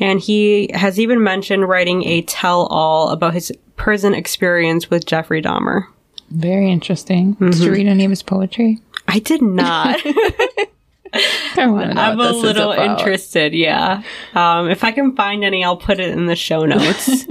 And 0.00 0.20
he 0.20 0.70
has 0.74 0.98
even 0.98 1.22
mentioned 1.22 1.68
writing 1.68 2.04
a 2.04 2.22
tell 2.22 2.66
all 2.66 3.10
about 3.10 3.34
his 3.34 3.52
prison 3.76 4.14
experience 4.14 4.90
with 4.90 5.06
Jeffrey 5.06 5.42
Dahmer. 5.42 5.86
Very 6.30 6.70
interesting. 6.70 7.34
Did 7.34 7.58
you 7.58 7.72
read 7.72 7.86
any 7.86 8.04
of 8.04 8.10
his 8.10 8.22
poetry? 8.22 8.80
I 9.06 9.18
did 9.18 9.40
not. 9.40 9.98
I 11.12 11.66
want 11.66 11.88
to 11.90 11.94
know 11.94 12.00
I'm 12.00 12.20
a 12.20 12.30
little 12.30 12.72
interested, 12.72 13.54
yeah. 13.54 14.02
Um, 14.34 14.68
if 14.70 14.84
I 14.84 14.92
can 14.92 15.14
find 15.16 15.44
any, 15.44 15.64
I'll 15.64 15.76
put 15.76 16.00
it 16.00 16.10
in 16.10 16.26
the 16.26 16.36
show 16.36 16.64
notes. 16.64 17.26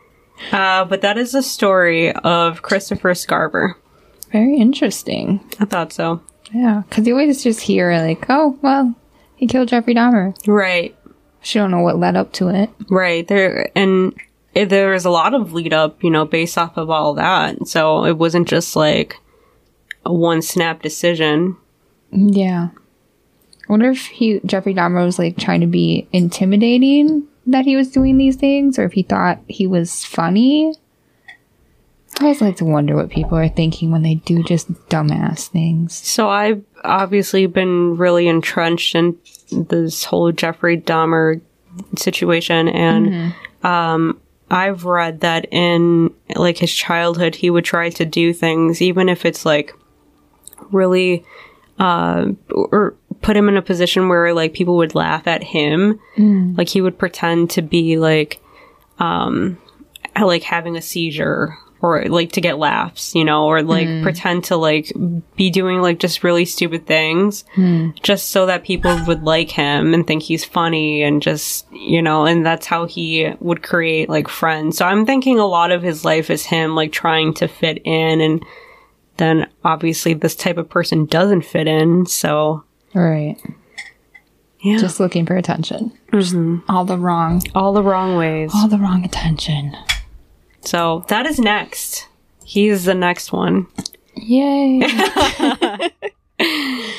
uh, 0.52 0.84
but 0.84 1.02
that 1.02 1.18
is 1.18 1.32
the 1.32 1.42
story 1.42 2.12
of 2.12 2.62
Christopher 2.62 3.10
Scarver. 3.10 3.74
Very 4.32 4.56
interesting. 4.56 5.40
I 5.58 5.64
thought 5.64 5.92
so. 5.92 6.22
Yeah, 6.52 6.82
because 6.88 7.06
you 7.06 7.14
always 7.14 7.42
just 7.42 7.60
hear 7.60 7.92
like, 7.92 8.26
oh, 8.28 8.58
well, 8.62 8.94
he 9.36 9.46
killed 9.46 9.68
Jeffrey 9.68 9.94
Dahmer. 9.94 10.34
Right, 10.46 10.96
She 11.42 11.58
don't 11.58 11.70
know 11.70 11.80
what 11.80 11.98
led 11.98 12.16
up 12.16 12.32
to 12.34 12.48
it. 12.48 12.70
right. 12.88 13.26
There 13.26 13.70
and 13.76 14.12
it, 14.54 14.68
there 14.68 14.90
was 14.90 15.04
a 15.04 15.10
lot 15.10 15.32
of 15.32 15.52
lead 15.52 15.72
up, 15.72 16.02
you 16.02 16.10
know, 16.10 16.24
based 16.24 16.58
off 16.58 16.76
of 16.76 16.90
all 16.90 17.14
that. 17.14 17.68
So 17.68 18.04
it 18.04 18.18
wasn't 18.18 18.48
just 18.48 18.74
like 18.74 19.16
a 20.04 20.12
one 20.12 20.42
snap 20.42 20.82
decision. 20.82 21.56
Yeah. 22.10 22.70
I 23.70 23.72
wonder 23.72 23.90
if 23.90 24.06
he 24.06 24.40
Jeffrey 24.44 24.74
Dahmer 24.74 25.04
was 25.04 25.16
like 25.16 25.36
trying 25.38 25.60
to 25.60 25.68
be 25.68 26.08
intimidating 26.12 27.28
that 27.46 27.66
he 27.66 27.76
was 27.76 27.92
doing 27.92 28.18
these 28.18 28.34
things, 28.34 28.80
or 28.80 28.84
if 28.84 28.94
he 28.94 29.04
thought 29.04 29.38
he 29.46 29.68
was 29.68 30.04
funny. 30.04 30.74
I 32.18 32.24
always 32.24 32.40
like 32.40 32.56
to 32.56 32.64
wonder 32.64 32.96
what 32.96 33.10
people 33.10 33.38
are 33.38 33.48
thinking 33.48 33.92
when 33.92 34.02
they 34.02 34.16
do 34.16 34.42
just 34.42 34.72
dumbass 34.88 35.46
things. 35.46 35.94
So 35.94 36.28
I've 36.28 36.64
obviously 36.82 37.46
been 37.46 37.96
really 37.96 38.26
entrenched 38.26 38.96
in 38.96 39.16
this 39.52 40.02
whole 40.02 40.32
Jeffrey 40.32 40.80
Dahmer 40.80 41.40
situation 41.96 42.68
and 42.68 43.32
um 43.62 44.20
I've 44.50 44.84
read 44.84 45.20
that 45.20 45.46
in 45.52 46.12
like 46.34 46.58
his 46.58 46.74
childhood 46.74 47.36
he 47.36 47.50
would 47.50 47.64
try 47.64 47.90
to 47.90 48.04
do 48.04 48.32
things 48.32 48.82
even 48.82 49.08
if 49.08 49.24
it's 49.24 49.46
like 49.46 49.72
really 50.72 51.24
uh 51.78 52.32
or 52.50 52.96
put 53.22 53.36
him 53.36 53.48
in 53.48 53.56
a 53.56 53.62
position 53.62 54.08
where 54.08 54.32
like 54.32 54.54
people 54.54 54.76
would 54.76 54.94
laugh 54.94 55.26
at 55.26 55.42
him 55.42 56.00
mm. 56.16 56.56
like 56.56 56.68
he 56.68 56.80
would 56.80 56.98
pretend 56.98 57.50
to 57.50 57.62
be 57.62 57.98
like 57.98 58.40
um 58.98 59.58
like 60.18 60.42
having 60.42 60.76
a 60.76 60.82
seizure 60.82 61.56
or 61.82 62.04
like 62.06 62.32
to 62.32 62.40
get 62.40 62.58
laughs, 62.58 63.14
you 63.14 63.24
know, 63.24 63.46
or 63.46 63.62
like 63.62 63.88
mm. 63.88 64.02
pretend 64.02 64.44
to 64.44 64.56
like 64.56 64.92
be 65.36 65.50
doing 65.50 65.80
like 65.80 65.98
just 65.98 66.22
really 66.22 66.44
stupid 66.44 66.86
things 66.86 67.44
mm. 67.56 67.94
just 68.02 68.30
so 68.30 68.46
that 68.46 68.64
people 68.64 68.98
would 69.06 69.22
like 69.22 69.50
him 69.50 69.94
and 69.94 70.06
think 70.06 70.22
he's 70.22 70.44
funny 70.44 71.02
and 71.02 71.22
just, 71.22 71.70
you 71.72 72.02
know, 72.02 72.26
and 72.26 72.44
that's 72.44 72.66
how 72.66 72.84
he 72.84 73.32
would 73.40 73.62
create 73.62 74.08
like 74.08 74.28
friends. 74.28 74.76
So 74.76 74.84
I'm 74.84 75.06
thinking 75.06 75.38
a 75.38 75.46
lot 75.46 75.72
of 75.72 75.82
his 75.82 76.04
life 76.04 76.28
is 76.30 76.44
him 76.44 76.74
like 76.74 76.92
trying 76.92 77.32
to 77.34 77.48
fit 77.48 77.80
in 77.84 78.20
and 78.20 78.44
then 79.16 79.48
obviously 79.64 80.14
this 80.14 80.34
type 80.34 80.58
of 80.58 80.68
person 80.68 81.06
doesn't 81.06 81.42
fit 81.42 81.66
in. 81.66 82.04
So 82.06 82.64
Right. 82.94 83.36
yeah, 84.60 84.78
Just 84.78 85.00
looking 85.00 85.26
for 85.26 85.36
attention. 85.36 85.92
Mm-hmm. 86.12 86.70
All 86.70 86.84
the 86.84 86.98
wrong, 86.98 87.42
all 87.54 87.72
the 87.72 87.82
wrong 87.82 88.16
ways. 88.16 88.50
all 88.54 88.68
the 88.68 88.78
wrong 88.78 89.04
attention. 89.04 89.76
So 90.62 91.04
that 91.08 91.26
is 91.26 91.38
next. 91.38 92.06
He's 92.44 92.84
the 92.84 92.94
next 92.94 93.32
one. 93.32 93.66
Yay. 94.16 94.82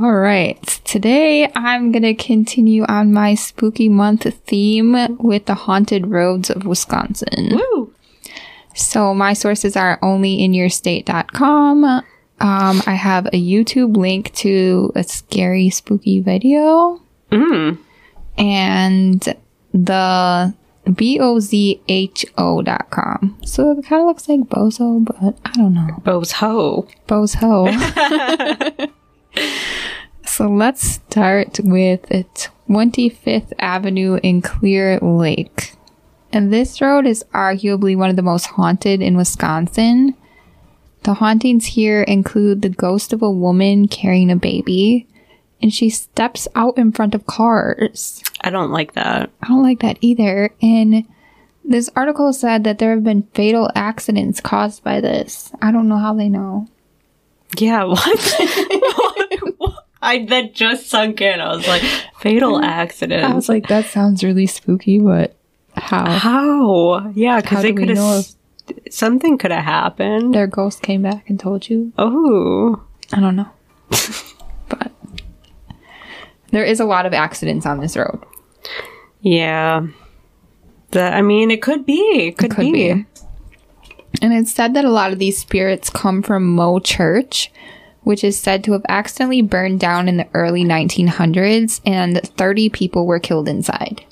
All 0.00 0.12
right. 0.14 0.62
Today 0.84 1.50
I'm 1.54 1.92
going 1.92 2.02
to 2.02 2.14
continue 2.14 2.84
on 2.88 3.12
my 3.12 3.34
spooky 3.34 3.88
month 3.88 4.22
theme 4.46 5.16
with 5.18 5.46
the 5.46 5.54
haunted 5.54 6.06
roads 6.08 6.50
of 6.50 6.64
Wisconsin. 6.64 7.50
Woo! 7.56 7.92
So 8.74 9.14
my 9.14 9.32
sources 9.34 9.76
are 9.76 9.98
onlyinyourstate.com. 10.00 12.02
Um, 12.40 12.80
I 12.86 12.94
have 12.94 13.26
a 13.26 13.30
YouTube 13.42 13.96
link 13.96 14.32
to 14.36 14.92
a 14.94 15.02
scary 15.04 15.68
spooky 15.70 16.20
video 16.20 17.00
Mm. 17.30 17.78
and 18.38 19.34
the 19.74 20.54
B-O-Z-H-O.com. 22.10 23.38
So 23.44 23.70
it 23.78 23.84
kind 23.84 24.00
of 24.02 24.06
looks 24.08 24.28
like 24.28 24.40
Bozo, 24.40 25.04
but 25.04 25.38
I 25.44 25.52
don't 25.52 25.74
know. 25.74 25.88
Bo's 26.02 26.32
Ho. 26.40 26.88
so 30.24 30.48
let's 30.48 30.82
start 30.88 31.60
with 31.62 32.02
25th 32.08 33.52
Avenue 33.58 34.18
in 34.22 34.40
Clear 34.42 34.98
Lake. 35.00 35.74
And 36.32 36.52
this 36.52 36.80
road 36.80 37.06
is 37.06 37.24
arguably 37.34 37.96
one 37.96 38.08
of 38.10 38.16
the 38.16 38.22
most 38.22 38.46
haunted 38.46 39.02
in 39.02 39.16
Wisconsin. 39.16 40.14
The 41.02 41.14
hauntings 41.14 41.66
here 41.66 42.02
include 42.02 42.62
the 42.62 42.68
ghost 42.68 43.12
of 43.12 43.22
a 43.22 43.30
woman 43.30 43.88
carrying 43.88 44.30
a 44.30 44.36
baby, 44.36 45.06
and 45.62 45.72
she 45.72 45.88
steps 45.90 46.46
out 46.54 46.76
in 46.76 46.92
front 46.92 47.14
of 47.14 47.26
cars. 47.26 48.22
I 48.42 48.50
don't 48.50 48.70
like 48.70 48.92
that. 48.94 49.30
I 49.42 49.48
don't 49.48 49.62
like 49.62 49.80
that 49.80 49.98
either. 50.00 50.50
And 50.60 51.06
this 51.64 51.90
article 51.96 52.32
said 52.32 52.64
that 52.64 52.78
there 52.78 52.90
have 52.94 53.04
been 53.04 53.22
fatal 53.34 53.70
accidents 53.74 54.40
caused 54.40 54.82
by 54.84 55.00
this. 55.00 55.52
I 55.62 55.72
don't 55.72 55.88
know 55.88 55.98
how 55.98 56.14
they 56.14 56.28
know. 56.28 56.68
Yeah, 57.58 57.84
what? 57.84 58.34
What? 59.58 59.86
I 60.02 60.24
that 60.26 60.54
just 60.54 60.88
sunk 60.88 61.20
in. 61.20 61.40
I 61.40 61.54
was 61.54 61.66
like, 61.68 61.82
fatal 62.20 62.62
accidents. 62.62 63.30
I 63.30 63.34
was 63.34 63.48
like, 63.48 63.68
that 63.68 63.86
sounds 63.86 64.24
really 64.24 64.46
spooky, 64.46 64.98
but 64.98 65.36
how? 65.76 66.10
How? 66.10 67.10
Yeah, 67.10 67.40
because 67.40 67.62
they 67.62 67.72
could 67.72 67.90
have. 67.90 68.26
Something 68.90 69.38
could 69.38 69.50
have 69.50 69.64
happened. 69.64 70.34
Their 70.34 70.46
ghost 70.46 70.82
came 70.82 71.02
back 71.02 71.28
and 71.28 71.38
told 71.38 71.68
you? 71.68 71.92
Oh, 71.98 72.82
I 73.12 73.20
don't 73.20 73.36
know. 73.36 73.48
but 74.68 74.92
there 76.50 76.64
is 76.64 76.80
a 76.80 76.84
lot 76.84 77.06
of 77.06 77.12
accidents 77.14 77.66
on 77.66 77.80
this 77.80 77.96
road. 77.96 78.22
yeah. 79.20 79.86
That 80.92 81.14
I 81.14 81.22
mean, 81.22 81.52
it 81.52 81.62
could 81.62 81.86
be. 81.86 82.00
It 82.28 82.36
could, 82.38 82.50
Could 82.50 82.72
be. 82.72 82.92
be. 82.94 83.06
And 84.22 84.32
it's 84.32 84.50
said 84.50 84.74
that 84.74 84.84
a 84.84 84.90
lot 84.90 85.12
of 85.12 85.20
these 85.20 85.38
spirits 85.38 85.88
come 85.88 86.20
from 86.20 86.44
Moe 86.56 86.80
Church, 86.80 87.52
which 88.02 88.24
is 88.24 88.36
said 88.36 88.64
to 88.64 88.72
have 88.72 88.82
accidentally 88.88 89.40
burned 89.40 89.78
down 89.78 90.08
in 90.08 90.16
the 90.16 90.26
early 90.34 90.64
1900s, 90.64 91.80
and 91.86 92.20
30 92.36 92.70
people 92.70 93.06
were 93.06 93.20
killed 93.20 93.46
inside. 93.46 94.04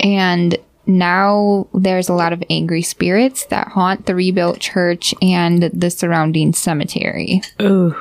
And 0.00 0.56
now 0.98 1.68
there's 1.74 2.08
a 2.08 2.14
lot 2.14 2.32
of 2.32 2.42
angry 2.50 2.82
spirits 2.82 3.44
that 3.46 3.68
haunt 3.68 4.06
the 4.06 4.14
rebuilt 4.14 4.58
church 4.60 5.14
and 5.22 5.62
the 5.62 5.90
surrounding 5.90 6.52
cemetery. 6.52 7.42
Ooh. 7.60 7.94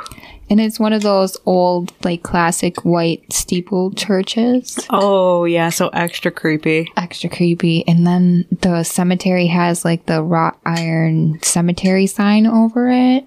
And 0.51 0.59
it's 0.59 0.79
one 0.79 0.93
of 0.93 1.03
those 1.03 1.37
old, 1.45 1.93
like 2.03 2.23
classic 2.23 2.83
white 2.83 3.31
steeple 3.31 3.91
churches. 3.91 4.79
Oh 4.89 5.45
yeah, 5.45 5.69
so 5.69 5.89
extra 5.89 6.31
creepy. 6.31 6.91
extra 6.97 7.29
creepy. 7.29 7.87
And 7.87 8.07
then 8.07 8.45
the 8.61 8.83
cemetery 8.83 9.45
has 9.45 9.85
like 9.85 10.07
the 10.07 10.23
wrought 10.23 10.57
iron 10.65 11.39
cemetery 11.43 12.07
sign 12.07 12.47
over 12.47 12.89
it. 12.89 13.25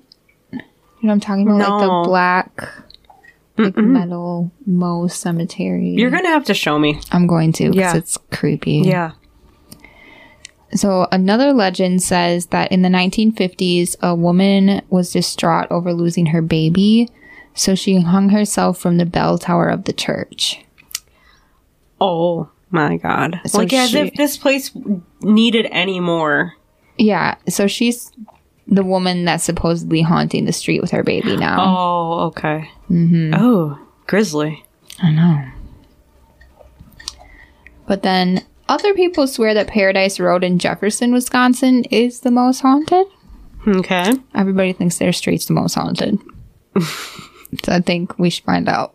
You 0.50 0.58
know 0.58 0.60
what 1.00 1.12
I'm 1.12 1.20
talking 1.20 1.46
about? 1.46 1.58
Like 1.58 1.80
the 1.80 2.08
black, 2.08 2.68
like 3.56 3.76
metal 3.76 4.50
Moe 4.66 5.06
cemetery. 5.06 5.90
You're 5.90 6.10
gonna 6.10 6.28
have 6.28 6.44
to 6.46 6.54
show 6.54 6.76
me. 6.76 7.00
I'm 7.12 7.28
going 7.28 7.52
to 7.52 7.70
because 7.70 7.76
Yeah. 7.76 7.96
it's 7.96 8.18
creepy. 8.32 8.82
Yeah. 8.84 9.12
So 10.74 11.06
another 11.12 11.52
legend 11.52 12.02
says 12.02 12.46
that 12.46 12.72
in 12.72 12.82
the 12.82 12.88
1950s, 12.88 13.96
a 14.00 14.14
woman 14.14 14.82
was 14.88 15.12
distraught 15.12 15.70
over 15.70 15.92
losing 15.92 16.26
her 16.26 16.42
baby. 16.42 17.08
So 17.54 17.74
she 17.74 18.00
hung 18.00 18.30
herself 18.30 18.78
from 18.78 18.96
the 18.96 19.04
bell 19.04 19.36
tower 19.36 19.68
of 19.68 19.84
the 19.84 19.92
church. 19.92 20.64
Oh 22.00 22.48
my 22.70 22.96
god. 22.96 23.40
So 23.46 23.58
like 23.58 23.72
as 23.72 23.94
if 23.94 24.14
this 24.14 24.38
place 24.38 24.70
needed 25.20 25.68
any 25.70 26.00
more. 26.00 26.54
Yeah, 26.96 27.36
so 27.48 27.66
she's 27.66 28.10
the 28.66 28.84
woman 28.84 29.24
that's 29.24 29.44
supposedly 29.44 30.00
haunting 30.00 30.46
the 30.46 30.52
street 30.52 30.80
with 30.80 30.90
her 30.92 31.02
baby 31.02 31.36
now. 31.36 31.56
Oh, 31.60 32.20
okay. 32.28 32.70
Mm-hmm. 32.90 33.34
Oh, 33.34 33.78
grisly. 34.06 34.64
I 35.02 35.10
know. 35.10 35.44
But 37.86 38.02
then 38.02 38.44
other 38.72 38.94
people 38.94 39.26
swear 39.26 39.52
that 39.52 39.66
Paradise 39.68 40.18
Road 40.18 40.42
in 40.42 40.58
Jefferson, 40.58 41.12
Wisconsin 41.12 41.84
is 41.84 42.20
the 42.20 42.30
most 42.30 42.60
haunted. 42.60 43.06
Okay. 43.68 44.14
Everybody 44.34 44.72
thinks 44.72 44.96
their 44.96 45.12
street's 45.12 45.44
the 45.44 45.52
most 45.52 45.74
haunted. 45.74 46.18
so 46.80 47.72
I 47.72 47.80
think 47.80 48.18
we 48.18 48.30
should 48.30 48.44
find 48.44 48.70
out. 48.70 48.94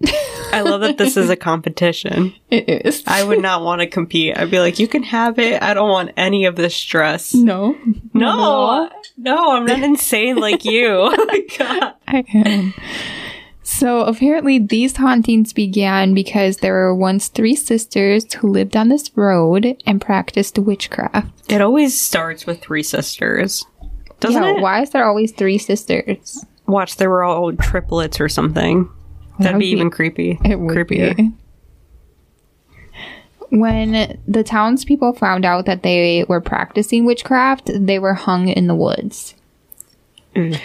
I 0.52 0.62
love 0.62 0.82
that 0.82 0.98
this 0.98 1.16
is 1.16 1.30
a 1.30 1.36
competition. 1.36 2.34
it 2.50 2.86
is. 2.88 3.04
I 3.06 3.24
would 3.24 3.40
not 3.40 3.62
want 3.62 3.82
to 3.82 3.88
compete. 3.88 4.36
I'd 4.36 4.50
be 4.50 4.60
like, 4.60 4.80
you 4.80 4.88
can 4.88 5.04
have 5.04 5.38
it. 5.38 5.62
I 5.62 5.76
don't 5.76 5.90
want 5.90 6.12
any 6.18 6.46
of 6.46 6.56
this 6.56 6.76
stress. 6.76 7.36
No. 7.36 7.78
No, 8.13 8.90
no, 9.16 9.52
I'm 9.56 9.66
not 9.66 9.84
insane 9.84 10.38
like 10.38 10.66
you. 10.66 11.13
Oh 11.30 11.42
God. 11.60 11.94
I 12.08 12.24
am. 12.34 12.74
So 13.69 14.06
apparently, 14.06 14.60
these 14.60 14.95
hauntings 14.95 15.51
began 15.51 16.13
because 16.13 16.58
there 16.58 16.73
were 16.73 16.95
once 16.95 17.27
three 17.27 17.53
sisters 17.53 18.34
who 18.36 18.47
lived 18.47 18.77
on 18.77 18.88
this 18.88 19.12
road 19.17 19.75
and 19.86 19.99
practiced 19.99 20.58
witchcraft. 20.58 21.51
It 21.51 21.62
always 21.62 21.99
starts 21.99 22.45
with 22.45 22.62
three 22.62 22.82
sisters. 22.82 23.65
Doesn't 24.21 24.41
yeah, 24.41 24.56
it? 24.56 24.62
why 24.62 24.84
is 24.84 24.91
there 24.91 25.03
always 25.03 25.34
three 25.34 25.58
sisters? 25.58 26.45
Watch, 26.65 26.95
they 26.95 27.08
were 27.08 27.25
all 27.25 27.51
triplets 27.58 28.21
or 28.21 28.30
something. 28.30 28.89
That'd 29.38 29.56
would 29.56 29.60
be 29.60 29.65
be- 29.65 29.71
even 29.71 29.89
creepy. 29.89 30.39
It 30.45 30.58
would 30.58 30.73
creepier. 30.73 31.17
be. 31.17 31.32
When 33.49 34.17
the 34.25 34.43
townspeople 34.45 35.12
found 35.15 35.43
out 35.43 35.65
that 35.65 35.84
they 35.84 36.23
were 36.30 36.39
practicing 36.39 37.03
witchcraft, 37.03 37.69
they 37.73 37.99
were 37.99 38.13
hung 38.13 38.47
in 38.47 38.67
the 38.67 38.75
woods. 38.75 39.36
Ugh. 40.38 40.56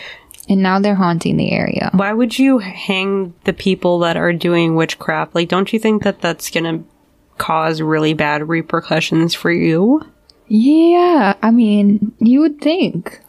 And 0.49 0.63
now 0.63 0.81
they're 0.81 0.95
haunting 0.97 1.37
the 1.37 1.53
area. 1.53 1.91
Why 1.95 2.13
would 2.13 2.39
you 2.39 2.59
hang 2.59 3.33
the 3.45 3.53
people 3.53 4.01
that 4.01 4.17
are 4.17 4.33
doing 4.33 4.75
witchcraft? 4.75 5.35
Like, 5.35 5.49
don't 5.49 5.73
you 5.73 5.79
think 5.79 6.03
that 6.03 6.21
that's 6.21 6.51
gonna 6.51 6.83
cause 7.39 7.81
really 7.81 8.13
bad 8.15 8.49
repercussions 8.49 9.35
for 9.35 9.51
you? 9.53 10.03
Yeah, 10.49 11.35
I 11.43 11.51
mean, 11.53 12.13
you 12.19 12.41
would 12.41 12.61
think. 12.61 13.21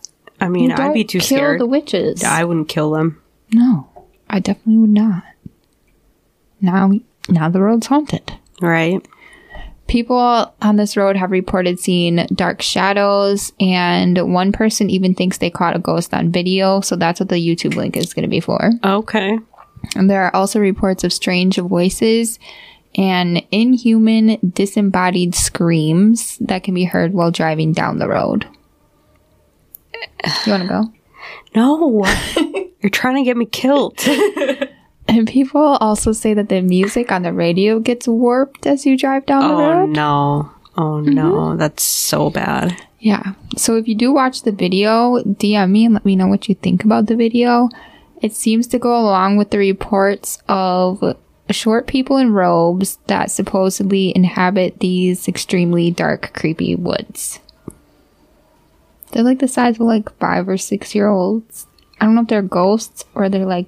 I 0.41 0.49
mean, 0.49 0.71
You 0.71 0.75
I'd 0.75 0.93
be 0.93 1.03
too 1.03 1.19
kill 1.19 1.37
scared. 1.37 1.61
the 1.61 1.67
witches. 1.67 2.23
I 2.23 2.43
wouldn't 2.43 2.67
kill 2.67 2.91
them. 2.91 3.21
no, 3.53 3.87
I 4.29 4.39
definitely 4.39 4.77
would 4.77 4.89
not. 4.89 5.23
Now, 6.59 6.91
now 7.29 7.49
the 7.49 7.59
world's 7.59 7.87
haunted. 7.87 8.33
Right? 8.61 9.05
People 9.87 10.53
on 10.61 10.75
this 10.77 10.95
road 10.97 11.17
have 11.17 11.31
reported 11.31 11.79
seeing 11.79 12.25
dark 12.33 12.61
shadows, 12.61 13.51
and 13.59 14.33
one 14.33 14.51
person 14.51 14.89
even 14.89 15.13
thinks 15.13 15.37
they 15.37 15.49
caught 15.49 15.75
a 15.75 15.79
ghost 15.79 16.13
on 16.13 16.31
video. 16.31 16.81
So 16.81 16.95
that's 16.95 17.19
what 17.19 17.29
the 17.29 17.35
YouTube 17.35 17.75
link 17.75 17.97
is 17.97 18.13
going 18.13 18.23
to 18.23 18.29
be 18.29 18.39
for. 18.39 18.71
Okay. 18.83 19.37
And 19.95 20.09
there 20.09 20.23
are 20.23 20.35
also 20.35 20.59
reports 20.59 21.03
of 21.03 21.11
strange 21.11 21.57
voices 21.57 22.39
and 22.95 23.43
inhuman, 23.51 24.37
disembodied 24.53 25.35
screams 25.35 26.37
that 26.39 26.63
can 26.63 26.73
be 26.73 26.85
heard 26.85 27.13
while 27.13 27.31
driving 27.31 27.73
down 27.73 27.99
the 27.99 28.07
road. 28.07 28.47
You 30.45 30.51
want 30.51 30.63
to 30.63 30.69
go? 30.69 30.93
No. 31.55 32.05
You're 32.81 32.89
trying 32.89 33.15
to 33.15 33.23
get 33.23 33.37
me 33.37 33.45
killed. 33.45 33.99
And 35.07 35.27
people 35.27 35.61
also 35.61 36.11
say 36.13 36.33
that 36.33 36.49
the 36.49 36.61
music 36.61 37.11
on 37.11 37.23
the 37.23 37.33
radio 37.33 37.79
gets 37.79 38.07
warped 38.07 38.65
as 38.65 38.85
you 38.85 38.97
drive 38.97 39.25
down 39.25 39.41
the 39.41 39.53
oh 39.53 39.59
road. 39.59 39.89
no. 39.89 40.51
Oh 40.77 41.01
Mm-hmm. 41.01 41.13
no. 41.13 41.55
That's 41.57 41.83
so 41.83 42.29
bad. 42.29 42.75
Yeah. 42.99 43.33
So 43.57 43.75
if 43.75 43.87
you 43.87 43.95
do 43.95 44.13
watch 44.13 44.43
the 44.43 44.51
video, 44.51 45.17
DM 45.23 45.71
me 45.71 45.85
and 45.85 45.93
let 45.93 46.05
me 46.05 46.15
know 46.15 46.27
what 46.27 46.47
you 46.49 46.55
think 46.55 46.83
about 46.85 47.07
the 47.07 47.15
video. 47.15 47.69
It 48.21 48.33
seems 48.33 48.65
to 48.67 48.79
go 48.79 48.97
along 48.97 49.35
with 49.37 49.51
the 49.51 49.57
reports 49.57 50.39
of 50.47 51.03
short 51.49 51.85
people 51.85 52.15
in 52.17 52.31
robes 52.31 52.97
that 53.07 53.29
supposedly 53.29 54.13
inhabit 54.15 54.79
these 54.79 55.27
extremely 55.27 55.91
dark, 55.91 56.31
creepy 56.33 56.75
woods. 56.75 57.39
They're 59.11 59.23
like 59.23 59.39
the 59.39 59.47
size 59.49 59.75
of 59.75 59.81
like 59.81 60.09
five 60.17 60.47
or 60.47 60.57
six 60.57 60.95
year 60.95 61.09
olds. 61.09 61.67
I 61.99 62.05
don't 62.05 62.15
know 62.15 62.21
if 62.21 62.27
they're 62.29 62.41
ghosts 62.41 63.03
or 63.13 63.29
they're 63.29 63.45
like 63.45 63.67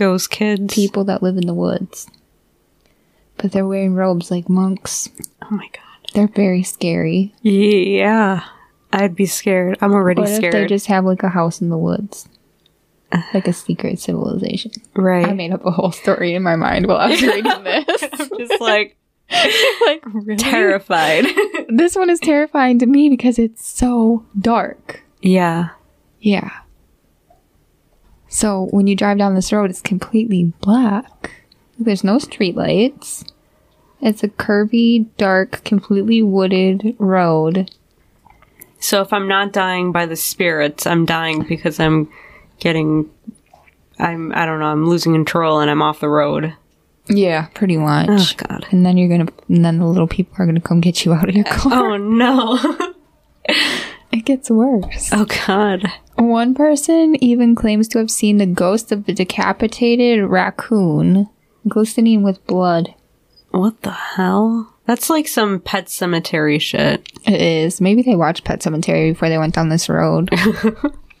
Ghost 0.00 0.30
kids. 0.30 0.74
people 0.74 1.04
that 1.04 1.22
live 1.22 1.36
in 1.36 1.46
the 1.46 1.54
woods. 1.54 2.08
But 3.36 3.52
they're 3.52 3.66
wearing 3.66 3.94
robes 3.94 4.30
like 4.30 4.48
monks. 4.48 5.08
Oh 5.42 5.48
my 5.54 5.68
god. 5.72 6.10
They're 6.14 6.26
very 6.26 6.62
scary. 6.62 7.32
Yeah. 7.42 8.42
I'd 8.92 9.14
be 9.14 9.26
scared. 9.26 9.78
I'm 9.80 9.92
already 9.92 10.22
What 10.22 10.30
if 10.30 10.36
scared. 10.36 10.54
they 10.54 10.66
just 10.66 10.86
have 10.86 11.04
like 11.04 11.22
a 11.22 11.28
house 11.28 11.60
in 11.60 11.68
the 11.68 11.78
woods? 11.78 12.28
Like 13.34 13.46
a 13.48 13.52
secret 13.52 13.98
civilization. 14.00 14.70
right. 14.94 15.26
I 15.26 15.32
made 15.32 15.52
up 15.52 15.64
a 15.66 15.70
whole 15.72 15.90
story 15.92 16.34
in 16.34 16.42
my 16.44 16.54
mind 16.56 16.86
while 16.86 16.96
I 16.98 17.08
was 17.10 17.20
reading 17.22 17.42
this. 17.64 18.02
I'm 18.12 18.38
just 18.38 18.60
like 18.60 18.96
like 19.86 20.02
really? 20.06 20.36
terrified. 20.36 21.26
This 21.68 21.94
one 21.94 22.10
is 22.10 22.18
terrifying 22.20 22.78
to 22.80 22.86
me 22.86 23.08
because 23.10 23.38
it's 23.38 23.64
so 23.66 24.24
dark. 24.40 25.02
yeah. 25.22 25.70
Yeah. 26.20 26.50
So 28.30 28.68
when 28.70 28.86
you 28.86 28.94
drive 28.94 29.18
down 29.18 29.34
this 29.34 29.52
road, 29.52 29.70
it's 29.70 29.82
completely 29.82 30.44
black. 30.60 31.32
There's 31.78 32.04
no 32.04 32.16
streetlights. 32.16 33.28
It's 34.00 34.22
a 34.22 34.28
curvy, 34.28 35.06
dark, 35.16 35.62
completely 35.64 36.22
wooded 36.22 36.94
road. 36.98 37.70
So 38.78 39.02
if 39.02 39.12
I'm 39.12 39.26
not 39.26 39.52
dying 39.52 39.90
by 39.90 40.06
the 40.06 40.16
spirits, 40.16 40.86
I'm 40.86 41.04
dying 41.04 41.42
because 41.42 41.80
I'm 41.80 42.08
getting 42.60 43.10
I'm 43.98 44.32
I 44.32 44.46
don't 44.46 44.60
know, 44.60 44.66
I'm 44.66 44.88
losing 44.88 45.12
control 45.12 45.58
and 45.58 45.68
I'm 45.68 45.82
off 45.82 45.98
the 45.98 46.08
road. 46.08 46.54
Yeah, 47.08 47.48
pretty 47.52 47.76
much. 47.76 48.08
Oh 48.08 48.44
god. 48.48 48.64
And 48.70 48.86
then 48.86 48.96
you're 48.96 49.08
gonna, 49.08 49.30
and 49.48 49.64
then 49.64 49.78
the 49.78 49.86
little 49.86 50.06
people 50.06 50.36
are 50.38 50.46
gonna 50.46 50.60
come 50.60 50.80
get 50.80 51.04
you 51.04 51.12
out 51.12 51.28
of 51.28 51.34
your 51.34 51.46
oh, 51.48 51.56
car. 51.56 51.90
Oh 51.90 51.96
no. 51.96 52.94
It 54.12 54.24
gets 54.24 54.50
worse. 54.50 55.10
oh 55.12 55.24
god. 55.46 55.84
One 56.20 56.54
person 56.54 57.16
even 57.24 57.54
claims 57.54 57.88
to 57.88 57.98
have 57.98 58.10
seen 58.10 58.36
the 58.36 58.44
ghost 58.44 58.92
of 58.92 59.08
a 59.08 59.14
decapitated 59.14 60.22
raccoon 60.28 61.30
glistening 61.66 62.22
with 62.22 62.46
blood. 62.46 62.94
What 63.52 63.80
the 63.80 63.90
hell? 63.90 64.74
That's 64.84 65.08
like 65.08 65.26
some 65.26 65.60
pet 65.60 65.88
cemetery 65.88 66.58
shit. 66.58 67.10
It 67.26 67.40
is. 67.40 67.80
Maybe 67.80 68.02
they 68.02 68.16
watched 68.16 68.44
Pet 68.44 68.60
Sematary 68.60 69.12
before 69.12 69.30
they 69.30 69.38
went 69.38 69.54
down 69.54 69.70
this 69.70 69.88
road. 69.88 70.30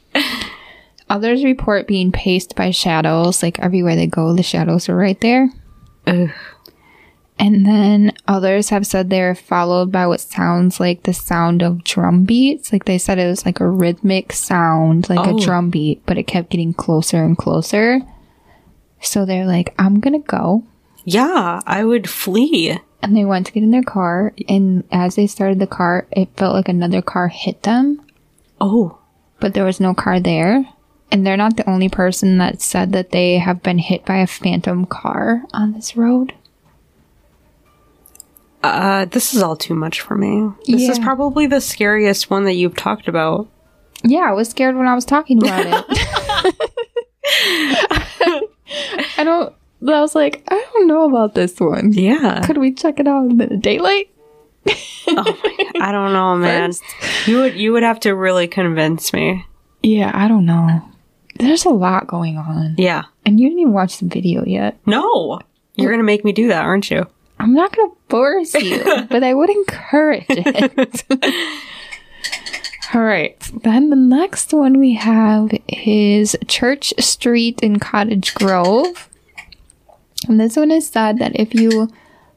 Others 1.08 1.44
report 1.44 1.86
being 1.86 2.12
paced 2.12 2.54
by 2.54 2.70
shadows. 2.70 3.42
Like 3.42 3.58
everywhere 3.58 3.96
they 3.96 4.06
go, 4.06 4.34
the 4.34 4.42
shadows 4.42 4.90
are 4.90 4.96
right 4.96 5.20
there. 5.22 5.48
Ugh. 6.06 6.30
And 7.40 7.64
then 7.64 8.12
others 8.28 8.68
have 8.68 8.86
said 8.86 9.08
they're 9.08 9.34
followed 9.34 9.90
by 9.90 10.06
what 10.06 10.20
sounds 10.20 10.78
like 10.78 11.04
the 11.04 11.14
sound 11.14 11.62
of 11.62 11.82
drum 11.84 12.24
beats. 12.24 12.70
Like 12.72 12.84
they 12.84 12.98
said 12.98 13.18
it 13.18 13.26
was 13.28 13.46
like 13.46 13.60
a 13.60 13.68
rhythmic 13.68 14.32
sound, 14.32 15.08
like 15.08 15.26
Oh. 15.26 15.36
a 15.36 15.40
drum 15.40 15.70
beat, 15.70 16.02
but 16.04 16.18
it 16.18 16.24
kept 16.24 16.50
getting 16.50 16.74
closer 16.74 17.24
and 17.24 17.36
closer. 17.38 18.00
So 19.00 19.24
they're 19.24 19.46
like, 19.46 19.74
I'm 19.78 20.00
gonna 20.00 20.18
go. 20.18 20.64
Yeah, 21.04 21.60
I 21.66 21.84
would 21.84 22.08
flee. 22.10 22.78
And 23.02 23.16
they 23.16 23.24
went 23.24 23.46
to 23.46 23.52
get 23.52 23.62
in 23.62 23.70
their 23.70 23.82
car. 23.82 24.34
And 24.46 24.84
as 24.92 25.14
they 25.14 25.26
started 25.26 25.58
the 25.58 25.66
car, 25.66 26.06
it 26.12 26.28
felt 26.36 26.54
like 26.54 26.68
another 26.68 27.00
car 27.00 27.28
hit 27.28 27.62
them, 27.62 28.02
Oh. 28.60 28.98
but 29.40 29.54
there 29.54 29.64
was 29.64 29.80
no 29.80 29.94
car 29.94 30.20
there. 30.20 30.66
And 31.10 31.26
they're 31.26 31.38
not 31.38 31.56
the 31.56 31.68
only 31.68 31.88
person 31.88 32.36
that 32.38 32.60
said 32.60 32.92
that 32.92 33.10
they 33.10 33.38
have 33.38 33.62
been 33.62 33.78
hit 33.78 34.04
by 34.04 34.18
a 34.18 34.26
phantom 34.26 34.84
car 34.84 35.42
on 35.54 35.72
this 35.72 35.96
road. 35.96 36.34
Uh 38.62 39.06
this 39.06 39.34
is 39.34 39.42
all 39.42 39.56
too 39.56 39.74
much 39.74 40.00
for 40.00 40.16
me. 40.16 40.48
This 40.66 40.88
is 40.88 40.98
probably 40.98 41.46
the 41.46 41.60
scariest 41.60 42.30
one 42.30 42.44
that 42.44 42.54
you've 42.54 42.76
talked 42.76 43.08
about. 43.08 43.48
Yeah, 44.04 44.28
I 44.28 44.32
was 44.32 44.48
scared 44.50 44.76
when 44.76 44.86
I 44.86 44.94
was 44.94 45.04
talking 45.04 45.42
about 45.42 45.66
it. 45.66 45.84
I 49.18 49.24
don't. 49.24 49.54
I 49.86 50.00
was 50.00 50.14
like, 50.14 50.42
I 50.48 50.66
don't 50.74 50.86
know 50.86 51.08
about 51.08 51.34
this 51.34 51.58
one. 51.58 51.92
Yeah. 51.92 52.42
Could 52.46 52.58
we 52.58 52.72
check 52.72 53.00
it 53.00 53.08
out 53.08 53.30
in 53.30 53.38
the 53.38 53.46
daylight? 53.56 54.10
oh 54.66 54.74
my 55.08 55.64
God. 55.72 55.82
I 55.82 55.92
don't 55.92 56.12
know, 56.12 56.36
man. 56.36 56.72
First. 56.72 56.82
You 57.26 57.38
would 57.38 57.54
you 57.56 57.72
would 57.72 57.82
have 57.82 58.00
to 58.00 58.14
really 58.14 58.46
convince 58.46 59.12
me. 59.12 59.46
Yeah, 59.82 60.10
I 60.14 60.28
don't 60.28 60.44
know. 60.44 60.82
There's 61.36 61.64
a 61.64 61.70
lot 61.70 62.06
going 62.06 62.36
on, 62.36 62.74
Yeah. 62.76 63.04
and 63.24 63.40
you 63.40 63.48
didn't 63.48 63.60
even 63.60 63.72
watch 63.72 63.98
the 63.98 64.06
video 64.06 64.44
yet. 64.44 64.78
No. 64.84 65.40
You're 65.74 65.90
gonna 65.90 66.02
make 66.02 66.24
me 66.24 66.32
do 66.32 66.48
that, 66.48 66.64
aren't 66.64 66.90
you? 66.90 67.06
I'm 67.40 67.54
not 67.54 67.74
gonna 67.74 67.92
force 68.10 68.54
you, 68.54 68.84
but 69.10 69.24
I 69.24 69.32
would 69.32 69.48
encourage 69.48 70.26
it. 70.28 71.04
All 72.94 73.02
right. 73.02 73.38
Then 73.62 73.88
the 73.88 73.96
next 73.96 74.52
one 74.52 74.78
we 74.78 74.94
have 74.94 75.50
is 75.68 76.36
Church 76.48 76.92
Street 76.98 77.60
in 77.62 77.78
Cottage 77.78 78.34
Grove. 78.34 79.08
And 80.28 80.38
this 80.38 80.56
one 80.56 80.70
is 80.70 80.86
said 80.86 81.18
that 81.18 81.32
if 81.34 81.54
you 81.54 81.88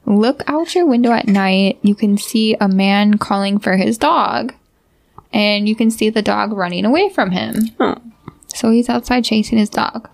look 0.06 0.42
out 0.46 0.74
your 0.74 0.86
window 0.86 1.12
at 1.12 1.28
night, 1.28 1.80
you 1.82 1.94
can 1.94 2.16
see 2.16 2.54
a 2.54 2.68
man 2.68 3.18
calling 3.18 3.58
for 3.58 3.76
his 3.76 3.98
dog. 3.98 4.54
And 5.34 5.68
you 5.68 5.74
can 5.74 5.90
see 5.90 6.08
the 6.08 6.22
dog 6.22 6.52
running 6.52 6.86
away 6.86 7.10
from 7.10 7.32
him. 7.32 7.54
Oh. 7.78 7.96
So 8.46 8.70
he's 8.70 8.88
outside 8.88 9.24
chasing 9.24 9.58
his 9.58 9.68
dog. 9.68 10.08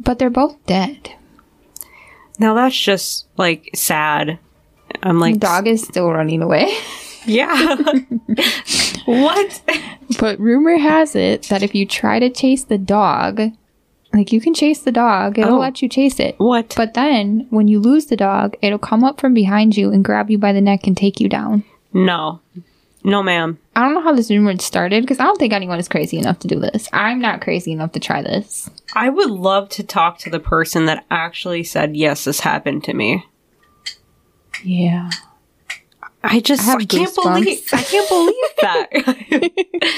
But 0.00 0.18
they're 0.18 0.30
both 0.30 0.56
dead. 0.66 1.14
Now 2.40 2.54
that's 2.54 2.76
just 2.78 3.26
like 3.36 3.70
sad. 3.74 4.38
I'm 5.02 5.20
like 5.20 5.34
The 5.34 5.40
dog 5.40 5.66
is 5.68 5.82
still 5.82 6.10
running 6.10 6.42
away. 6.42 6.72
Yeah. 7.26 7.76
what? 9.04 9.62
But 10.18 10.40
rumor 10.40 10.78
has 10.78 11.14
it 11.14 11.42
that 11.44 11.62
if 11.62 11.74
you 11.74 11.84
try 11.86 12.18
to 12.18 12.30
chase 12.30 12.64
the 12.64 12.78
dog, 12.78 13.40
like 14.14 14.32
you 14.32 14.40
can 14.40 14.54
chase 14.54 14.80
the 14.80 14.90
dog, 14.90 15.38
it'll 15.38 15.56
Oh. 15.56 15.58
let 15.60 15.82
you 15.82 15.88
chase 15.88 16.18
it. 16.18 16.34
What? 16.38 16.72
But 16.76 16.94
then 16.94 17.46
when 17.50 17.68
you 17.68 17.78
lose 17.78 18.06
the 18.06 18.16
dog, 18.16 18.56
it'll 18.62 18.78
come 18.78 19.04
up 19.04 19.20
from 19.20 19.34
behind 19.34 19.76
you 19.76 19.92
and 19.92 20.02
grab 20.04 20.30
you 20.30 20.38
by 20.38 20.52
the 20.54 20.62
neck 20.62 20.86
and 20.86 20.96
take 20.96 21.20
you 21.20 21.28
down. 21.28 21.62
no. 21.92 22.40
No, 23.02 23.22
ma'am. 23.22 23.58
I 23.74 23.82
don't 23.82 23.94
know 23.94 24.02
how 24.02 24.12
this 24.12 24.30
rumor 24.30 24.56
started 24.58 25.02
because 25.02 25.18
I 25.20 25.24
don't 25.24 25.38
think 25.38 25.52
anyone 25.54 25.78
is 25.78 25.88
crazy 25.88 26.18
enough 26.18 26.38
to 26.40 26.48
do 26.48 26.60
this. 26.60 26.88
I'm 26.92 27.18
not 27.20 27.40
crazy 27.40 27.72
enough 27.72 27.92
to 27.92 28.00
try 28.00 28.20
this. 28.22 28.68
I 28.94 29.08
would 29.08 29.30
love 29.30 29.70
to 29.70 29.82
talk 29.82 30.18
to 30.18 30.30
the 30.30 30.40
person 30.40 30.84
that 30.86 31.06
actually 31.10 31.64
said, 31.64 31.96
yes, 31.96 32.24
this 32.24 32.40
happened 32.40 32.84
to 32.84 32.92
me. 32.94 33.24
Yeah. 34.62 35.08
I 36.22 36.40
just 36.40 36.68
I 36.68 36.74
I 36.74 36.84
can't 36.84 37.14
believe 37.14 37.66
I 37.72 37.82
can't 37.82 38.08
believe 38.08 38.34
that. 38.60 39.92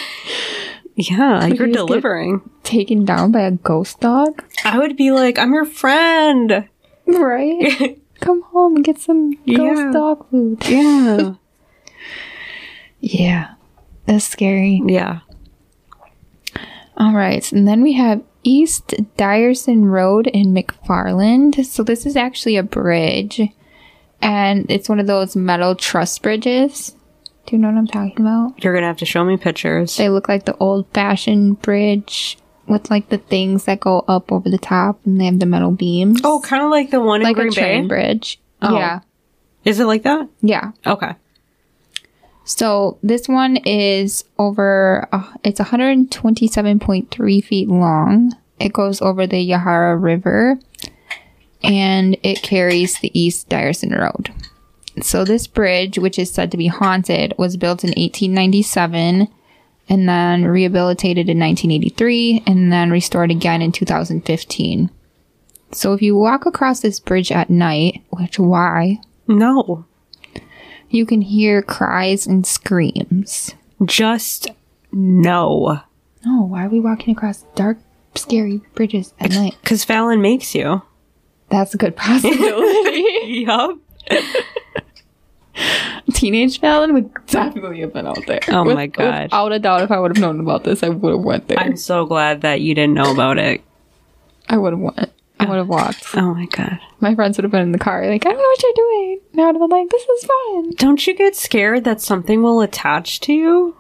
yeah, 0.95 1.47
you're 1.47 1.67
you 1.67 1.73
delivering. 1.75 2.49
Taken 2.63 3.05
down 3.05 3.33
by 3.33 3.41
a 3.41 3.51
ghost 3.51 3.99
dog? 3.99 4.45
I 4.65 4.79
would 4.79 4.97
be 4.97 5.11
like, 5.11 5.39
I'm 5.39 5.53
your 5.53 5.65
friend. 5.65 6.69
Right? 7.07 7.99
Come 8.21 8.43
home 8.43 8.77
and 8.77 8.85
get 8.85 8.99
some 9.01 9.33
ghost 9.33 9.47
Yeah. 9.47 9.91
dog 9.93 10.31
food. 10.31 10.65
Yeah. 10.69 11.35
Yeah. 13.03 13.55
That's 14.07 14.25
scary. 14.25 14.81
yeah. 14.87 15.21
All 16.97 17.13
right. 17.15 17.51
And 17.53 17.67
then 17.67 17.83
we 17.83 17.95
have 17.95 18.23
East 18.43 18.89
Dyreson 19.17 19.85
Road 19.91 20.27
in 20.27 20.53
McFarland. 20.55 21.65
So 21.65 21.83
this 21.83 22.07
is 22.07 22.17
actually 22.17 22.57
a 22.57 22.63
bridge. 22.63 23.41
And 24.21 24.71
it's 24.71 24.89
one 24.89 25.01
of 25.01 25.07
those 25.07 25.35
metal 25.35 25.75
truss 25.75 26.19
bridges. 26.19 26.95
Do 27.47 27.57
you 27.57 27.59
know 27.63 27.69
what 27.69 27.79
I'm 27.79 27.87
talking 27.89 28.21
about? 28.21 28.63
You're 28.63 28.73
gonna 28.75 28.87
have 28.87 28.99
to 28.99 29.07
show 29.07 29.25
me 29.25 29.37
pictures. 29.37 29.97
They 29.97 30.09
look 30.09 30.29
like 30.29 30.45
the 30.45 30.57
old 30.59 30.87
fashioned 30.95 31.61
bridge 31.63 32.39
with 32.69 32.89
like 32.91 33.09
the 33.09 33.19
things 33.19 33.65
that 33.65 33.81
go 33.81 34.05
up 34.07 34.31
over 34.31 34.49
the 34.49 34.59
top 34.59 35.01
and 35.05 35.21
they 35.21 35.25
have 35.25 35.41
the 35.41 35.47
metal 35.47 35.73
beams. 35.73 36.21
Oh, 36.23 36.41
kind 36.45 36.63
of 36.63 36.71
like 36.71 36.91
the 36.91 37.01
one 37.01 37.21
in 37.21 37.25
like 37.25 37.35
Green 37.37 37.49
a 37.49 37.53
train 37.53 37.83
Bay. 37.85 37.89
bridge. 37.89 38.41
Oh. 38.61 38.77
Yeah. 38.77 39.01
Is 39.65 39.81
it 39.81 39.87
like 39.87 40.05
that? 40.05 40.29
Yeah. 40.41 40.71
Okay. 40.87 41.15
So 42.45 42.99
this 43.03 43.29
one 43.29 43.57
is 43.59 44.25
over, 44.39 45.09
uh, 45.13 45.33
it's 45.45 45.61
127.3 45.61 47.45
feet 47.45 47.69
long. 47.69 48.33
It 48.59 48.73
goes 48.73 49.01
over 49.01 49.27
the 49.27 49.49
Yahara 49.49 50.01
River 50.01 50.59
and 51.63 52.17
it 52.23 52.43
carries 52.43 52.99
the 52.99 53.17
East 53.19 53.49
Dyreson 53.49 53.97
Road. 53.99 54.33
So 55.01 55.25
this 55.25 55.47
bridge, 55.47 55.99
which 55.99 56.19
is 56.19 56.31
said 56.31 56.51
to 56.51 56.57
be 56.57 56.67
haunted, 56.67 57.35
was 57.39 57.57
built 57.57 57.85
in 57.85 57.91
1897 57.91 59.29
and 59.89 60.09
then 60.09 60.45
rehabilitated 60.45 61.29
in 61.29 61.39
1983 61.39 62.45
and 62.47 62.73
then 62.73 62.91
restored 62.91 63.31
again 63.31 63.63
in 63.63 63.73
2015. 63.73 64.91
So 65.73 65.93
if 65.95 66.03
you 66.03 66.17
walk 66.17 66.45
across 66.45 66.81
this 66.81 67.01
bridge 67.01 67.33
at 67.33 67.51
night, 67.51 68.03
which 68.11 68.39
why? 68.39 69.01
No. 69.27 69.87
You 70.93 71.07
can 71.07 71.23
hear 71.23 71.63
cries 71.63 72.27
and 72.27 72.47
screams. 72.47 73.55
Just 73.87 74.49
no. 74.93 75.81
No, 76.25 76.43
why 76.43 76.67
are 76.67 76.69
we 76.69 76.81
walking 76.81 77.17
across 77.17 77.45
dark, 77.55 77.79
scary 78.15 78.61
bridges 78.75 79.15
at 79.19 79.31
night? 79.31 79.57
Because 79.63 79.85
Falon 79.85 80.21
makes 80.21 80.55
you. 80.55 80.83
That's 81.49 81.73
a 81.73 81.79
good 81.79 81.97
possibility. 81.97 83.07
Yup. 83.25 83.79
Teenage 86.13 86.61
Falon 86.61 86.93
would 86.93 87.11
definitely 87.27 87.81
have 87.81 87.95
been 87.95 88.07
out 88.07 88.27
there. 88.27 88.41
Oh 88.49 88.65
my 88.65 88.87
God. 88.87 89.25
Without 89.25 89.53
a 89.53 89.59
doubt, 89.59 89.81
if 89.83 89.91
I 89.91 89.99
would 89.99 90.15
have 90.15 90.21
known 90.21 90.41
about 90.41 90.65
this, 90.65 90.83
I 90.83 90.91
would 90.91 91.13
have 91.13 91.25
went 91.25 91.49
there. 91.49 91.59
I'm 91.59 91.77
so 91.79 92.05
glad 92.05 92.43
that 92.43 92.61
you 92.61 92.75
didn't 92.75 92.95
know 92.95 93.11
about 93.11 93.39
it. 93.39 93.63
I 94.47 94.59
would 94.59 94.75
have 94.75 94.81
went. 94.81 95.11
I 95.43 95.49
would 95.49 95.59
have 95.59 95.69
walked. 95.69 96.07
Oh 96.17 96.35
my 96.35 96.47
god. 96.47 96.79
My 97.01 97.15
friends 97.15 97.37
would 97.37 97.45
have 97.45 97.51
been 97.51 97.63
in 97.63 97.73
the 97.73 97.79
car, 97.79 98.07
like, 98.07 98.25
I 98.27 98.31
don't 98.31 98.39
know 98.39 98.43
what 98.43 98.63
you're 98.63 98.73
doing. 98.75 99.21
And 99.33 99.41
I 99.41 99.47
would 99.47 99.55
have 99.57 99.69
been 99.69 99.79
like, 99.81 99.91
this 99.91 100.03
is 100.03 100.25
fun. 100.25 100.71
Don't 100.77 101.07
you 101.07 101.15
get 101.15 101.37
scared 101.37 101.85
that 101.85 102.01
something 102.01 102.43
will 102.43 102.61
attach 102.61 103.21
to 103.21 103.33
you? 103.33 103.77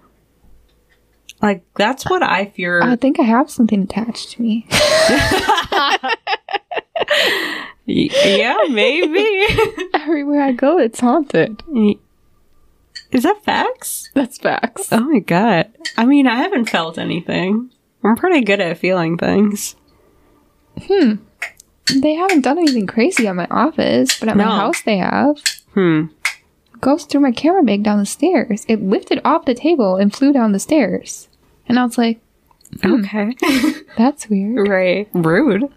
Like 1.40 1.64
that's 1.74 2.08
what 2.08 2.22
I 2.22 2.46
fear. 2.46 2.82
I 2.82 2.94
think 2.96 3.18
I 3.18 3.24
have 3.24 3.50
something 3.50 3.82
attached 3.82 4.30
to 4.32 4.42
me. 4.42 4.66
Yeah, 7.84 8.56
maybe. 8.70 9.46
Everywhere 9.94 10.42
I 10.42 10.52
go, 10.52 10.78
it's 10.78 11.00
haunted. 11.00 11.62
Is 13.10 13.24
that 13.24 13.44
facts? 13.44 14.10
That's 14.14 14.38
facts. 14.38 14.88
Oh 14.92 15.00
my 15.00 15.18
god. 15.18 15.72
I 15.96 16.06
mean, 16.06 16.26
I 16.26 16.36
haven't 16.36 16.70
felt 16.70 16.96
anything. 16.96 17.70
I'm 18.04 18.16
pretty 18.16 18.42
good 18.42 18.60
at 18.60 18.78
feeling 18.78 19.18
things. 19.18 19.76
Hmm. 20.86 21.14
They 21.94 22.14
haven't 22.14 22.42
done 22.42 22.58
anything 22.58 22.86
crazy 22.86 23.26
at 23.26 23.36
my 23.36 23.46
office, 23.50 24.18
but 24.20 24.28
at 24.28 24.36
No. 24.36 24.44
my 24.46 24.56
house 24.56 24.82
they 24.82 24.98
have. 24.98 25.36
Hmm. 25.74 26.06
goes 26.80 27.04
through 27.04 27.20
my 27.20 27.30
camera 27.32 27.62
bag 27.62 27.82
down 27.84 27.98
the 27.98 28.06
stairs. 28.06 28.64
It 28.68 28.82
lifted 28.82 29.20
off 29.24 29.44
the 29.44 29.54
table 29.54 29.96
and 29.96 30.12
flew 30.12 30.32
down 30.32 30.50
the 30.52 30.58
stairs. 30.58 31.28
And 31.68 31.78
I 31.78 31.84
was 31.84 31.96
like, 31.98 32.20
Okay. 32.84 33.36
that's 33.98 34.28
weird. 34.28 34.66
right. 34.68 35.08
Rude. 35.12 35.68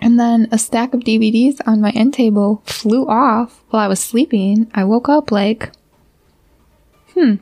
And 0.00 0.18
then 0.18 0.48
a 0.50 0.58
stack 0.58 0.94
of 0.94 1.00
DVDs 1.00 1.60
on 1.66 1.80
my 1.80 1.90
end 1.90 2.14
table 2.14 2.62
flew 2.64 3.06
off 3.06 3.62
while 3.70 3.82
I 3.84 3.88
was 3.88 4.00
sleeping. 4.00 4.70
I 4.74 4.84
woke 4.84 5.08
up 5.08 5.30
like, 5.30 5.70
hmm, 7.14 7.34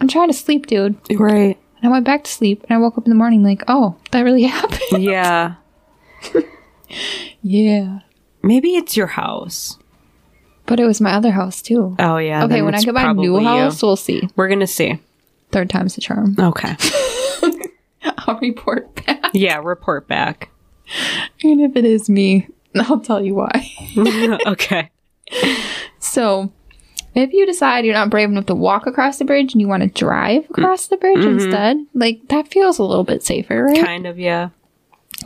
I'm 0.00 0.08
trying 0.08 0.28
to 0.28 0.34
sleep, 0.34 0.66
dude. 0.66 0.96
Right. 1.12 1.58
And 1.78 1.84
I 1.86 1.88
went 1.88 2.04
back 2.06 2.24
to 2.24 2.30
sleep 2.32 2.64
and 2.68 2.76
I 2.76 2.80
woke 2.80 2.96
up 2.98 3.04
in 3.06 3.10
the 3.10 3.16
morning 3.16 3.42
like, 3.44 3.62
oh, 3.68 3.96
that 4.12 4.22
really 4.22 4.42
happened. 4.58 5.02
Yeah. 5.02 5.54
yeah. 7.42 8.00
Maybe 8.42 8.76
it's 8.76 8.96
your 8.96 9.06
house. 9.06 9.78
But 10.66 10.80
it 10.80 10.84
was 10.84 11.00
my 11.00 11.12
other 11.12 11.32
house 11.32 11.60
too. 11.60 11.96
Oh 11.98 12.18
yeah. 12.18 12.44
okay, 12.44 12.62
when 12.62 12.74
I 12.74 12.78
it's 12.78 12.84
get 12.84 12.94
my 12.94 13.12
new 13.12 13.32
probably 13.32 13.42
you. 13.42 13.48
house, 13.48 13.82
we'll 13.82 13.96
see. 13.96 14.28
we're 14.36 14.48
gonna 14.48 14.66
see. 14.66 14.98
Third 15.50 15.68
time's 15.68 15.96
the 15.96 16.00
charm. 16.00 16.36
Okay. 16.38 16.76
I'll 18.02 18.38
report 18.38 18.94
back. 19.04 19.30
yeah. 19.32 19.60
Report 19.62 20.06
back. 20.08 20.50
And 21.42 21.60
if 21.60 21.76
it 21.76 21.84
is 21.84 22.08
me, 22.08 22.48
I'll 22.74 23.00
tell 23.00 23.22
you 23.22 23.34
why. 23.34 23.70
okay. 24.46 24.90
So, 25.98 26.52
if 27.14 27.32
you 27.32 27.46
decide 27.46 27.84
you're 27.84 27.94
not 27.94 28.10
brave 28.10 28.28
enough 28.28 28.46
to 28.46 28.54
walk 28.54 28.86
across 28.86 29.18
the 29.18 29.24
bridge 29.24 29.52
and 29.52 29.60
you 29.60 29.68
want 29.68 29.82
to 29.82 29.88
drive 29.88 30.48
across 30.50 30.86
the 30.88 30.96
bridge 30.96 31.18
mm-hmm. 31.18 31.40
instead, 31.40 31.76
like 31.94 32.28
that 32.28 32.48
feels 32.48 32.78
a 32.78 32.84
little 32.84 33.04
bit 33.04 33.22
safer, 33.22 33.64
right? 33.64 33.84
Kind 33.84 34.06
of. 34.06 34.18
Yeah. 34.18 34.50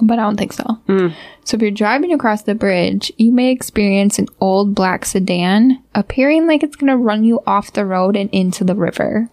But 0.00 0.18
I 0.18 0.22
don't 0.22 0.36
think 0.36 0.52
so. 0.52 0.64
Mm. 0.88 1.14
So, 1.44 1.56
if 1.56 1.62
you're 1.62 1.70
driving 1.70 2.12
across 2.12 2.42
the 2.42 2.54
bridge, 2.54 3.12
you 3.16 3.32
may 3.32 3.50
experience 3.50 4.18
an 4.18 4.28
old 4.40 4.74
black 4.74 5.04
sedan 5.04 5.82
appearing 5.94 6.46
like 6.46 6.62
it's 6.62 6.76
going 6.76 6.90
to 6.90 6.96
run 6.96 7.24
you 7.24 7.40
off 7.46 7.72
the 7.72 7.84
road 7.84 8.16
and 8.16 8.28
into 8.30 8.64
the 8.64 8.74
river. 8.74 9.30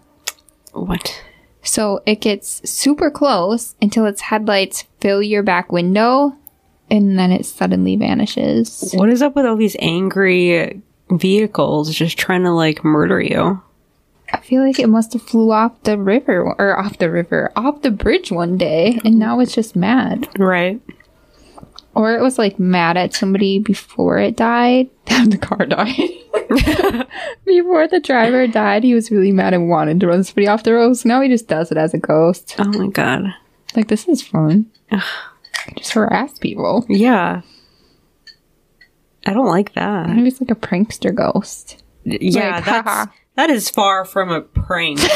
What? 0.71 1.21
So, 1.63 2.01
it 2.05 2.21
gets 2.21 2.69
super 2.69 3.09
close 3.11 3.75
until 3.81 4.05
its 4.05 4.21
headlights 4.21 4.85
fill 4.99 5.21
your 5.21 5.43
back 5.43 5.71
window 5.71 6.37
and 6.89 7.17
then 7.17 7.31
it 7.31 7.45
suddenly 7.45 7.95
vanishes. 7.95 8.91
What 8.93 9.09
is 9.09 9.21
up 9.21 9.35
with 9.35 9.45
all 9.45 9.55
these 9.55 9.75
angry 9.79 10.81
vehicles 11.09 11.93
just 11.93 12.17
trying 12.17 12.43
to 12.43 12.51
like 12.51 12.83
murder 12.83 13.19
you? 13.19 13.61
I 14.31 14.39
feel 14.39 14.63
like 14.65 14.79
it 14.79 14.87
must 14.87 15.13
have 15.13 15.21
flew 15.21 15.51
off 15.51 15.81
the 15.83 15.97
river 15.97 16.41
or 16.57 16.79
off 16.79 16.97
the 16.97 17.11
river, 17.11 17.51
off 17.55 17.81
the 17.81 17.91
bridge 17.91 18.31
one 18.31 18.57
day, 18.57 18.99
and 19.03 19.19
now 19.19 19.39
it's 19.39 19.53
just 19.53 19.75
mad. 19.75 20.27
Right. 20.39 20.81
Or 21.95 22.15
it 22.15 22.21
was 22.21 22.39
like 22.39 22.57
mad 22.57 22.97
at 22.97 23.13
somebody 23.13 23.59
before 23.59 24.17
it 24.17 24.35
died. 24.35 24.89
the 25.05 25.37
car 25.37 25.65
died. 25.65 27.07
before 27.45 27.87
the 27.87 27.99
driver 28.03 28.47
died, 28.47 28.83
he 28.83 28.95
was 28.95 29.11
really 29.11 29.31
mad 29.31 29.53
and 29.53 29.69
wanted 29.69 29.99
to 29.99 30.07
run 30.07 30.23
somebody 30.23 30.47
off 30.47 30.63
the 30.63 30.73
road. 30.73 30.93
So 30.93 31.09
now 31.09 31.21
he 31.21 31.29
just 31.29 31.47
does 31.47 31.71
it 31.71 31.77
as 31.77 31.93
a 31.93 31.99
ghost. 31.99 32.55
Oh 32.57 32.63
my 32.65 32.87
god. 32.87 33.25
Like 33.75 33.87
this 33.89 34.07
is 34.07 34.23
fun. 34.23 34.71
just 35.77 35.93
harass 35.93 36.39
people. 36.39 36.85
Yeah. 36.89 37.41
I 39.25 39.33
don't 39.33 39.47
like 39.47 39.73
that. 39.73 40.09
Maybe 40.09 40.27
it's 40.27 40.41
like 40.41 40.51
a 40.51 40.55
prankster 40.55 41.13
ghost. 41.13 41.83
Yeah, 42.03 42.55
Like, 42.55 42.65
that's. 42.65 43.11
That 43.35 43.49
is 43.49 43.69
far 43.69 44.05
from 44.05 44.29
a 44.31 44.41
prank. 44.41 44.99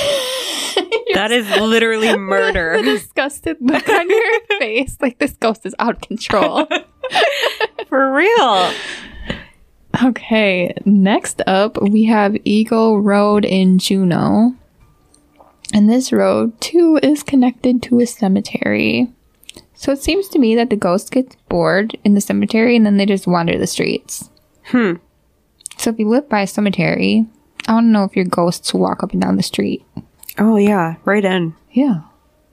that 1.13 1.32
is 1.32 1.49
literally 1.60 2.08
The 2.10 2.17
murder. 2.17 2.82
disgusted 2.84 3.58
look 3.60 3.88
on 3.89 4.10
your 4.10 4.39
face, 4.60 4.97
like 5.01 5.17
this 5.17 5.34
ghost 5.34 5.65
is 5.65 5.73
out 5.80 5.95
of 5.95 6.01
control. 6.01 6.67
For 7.88 8.13
real. 8.13 8.71
Okay, 10.03 10.73
next 10.86 11.41
up 11.47 11.82
we 11.82 12.03
have 12.06 12.36
Eagle 12.43 13.01
Road 13.01 13.43
in 13.45 13.80
Juneau. 13.80 14.56
And 15.73 15.89
this 15.89 16.12
road 16.13 16.60
too 16.62 16.99
is 17.01 17.23
connected 17.23 17.82
to 17.84 17.99
a 17.99 18.06
cemetery. 18.06 19.08
So 19.73 19.91
it 19.91 20.01
seems 20.01 20.27
to 20.30 20.39
me 20.39 20.56
that 20.56 20.69
the 20.69 20.75
ghost 20.75 21.12
gets 21.12 21.36
bored 21.49 21.97
in 22.03 22.13
the 22.13 22.21
cemetery 22.21 22.75
and 22.75 22.86
then 22.86 22.97
they 22.97 23.06
just 23.06 23.27
wander 23.27 23.58
the 23.58 23.67
streets. 23.67 24.30
Hmm. 24.65 24.93
So 25.77 25.89
if 25.91 25.99
you 25.99 26.08
live 26.08 26.30
by 26.30 26.41
a 26.41 26.47
cemetery, 26.47 27.25
I 27.67 27.74
want 27.74 27.86
to 27.86 27.89
know 27.89 28.04
if 28.04 28.15
your 28.15 28.26
ghosts 28.26 28.74
walk 28.74 29.04
up 29.04 29.12
and 29.13 29.22
down 29.22 29.36
the 29.36 29.43
street. 29.43 29.86
Oh 30.38 30.58
yeah, 30.58 30.96
right 31.06 31.24
in. 31.24 31.56
Yeah. 31.72 32.02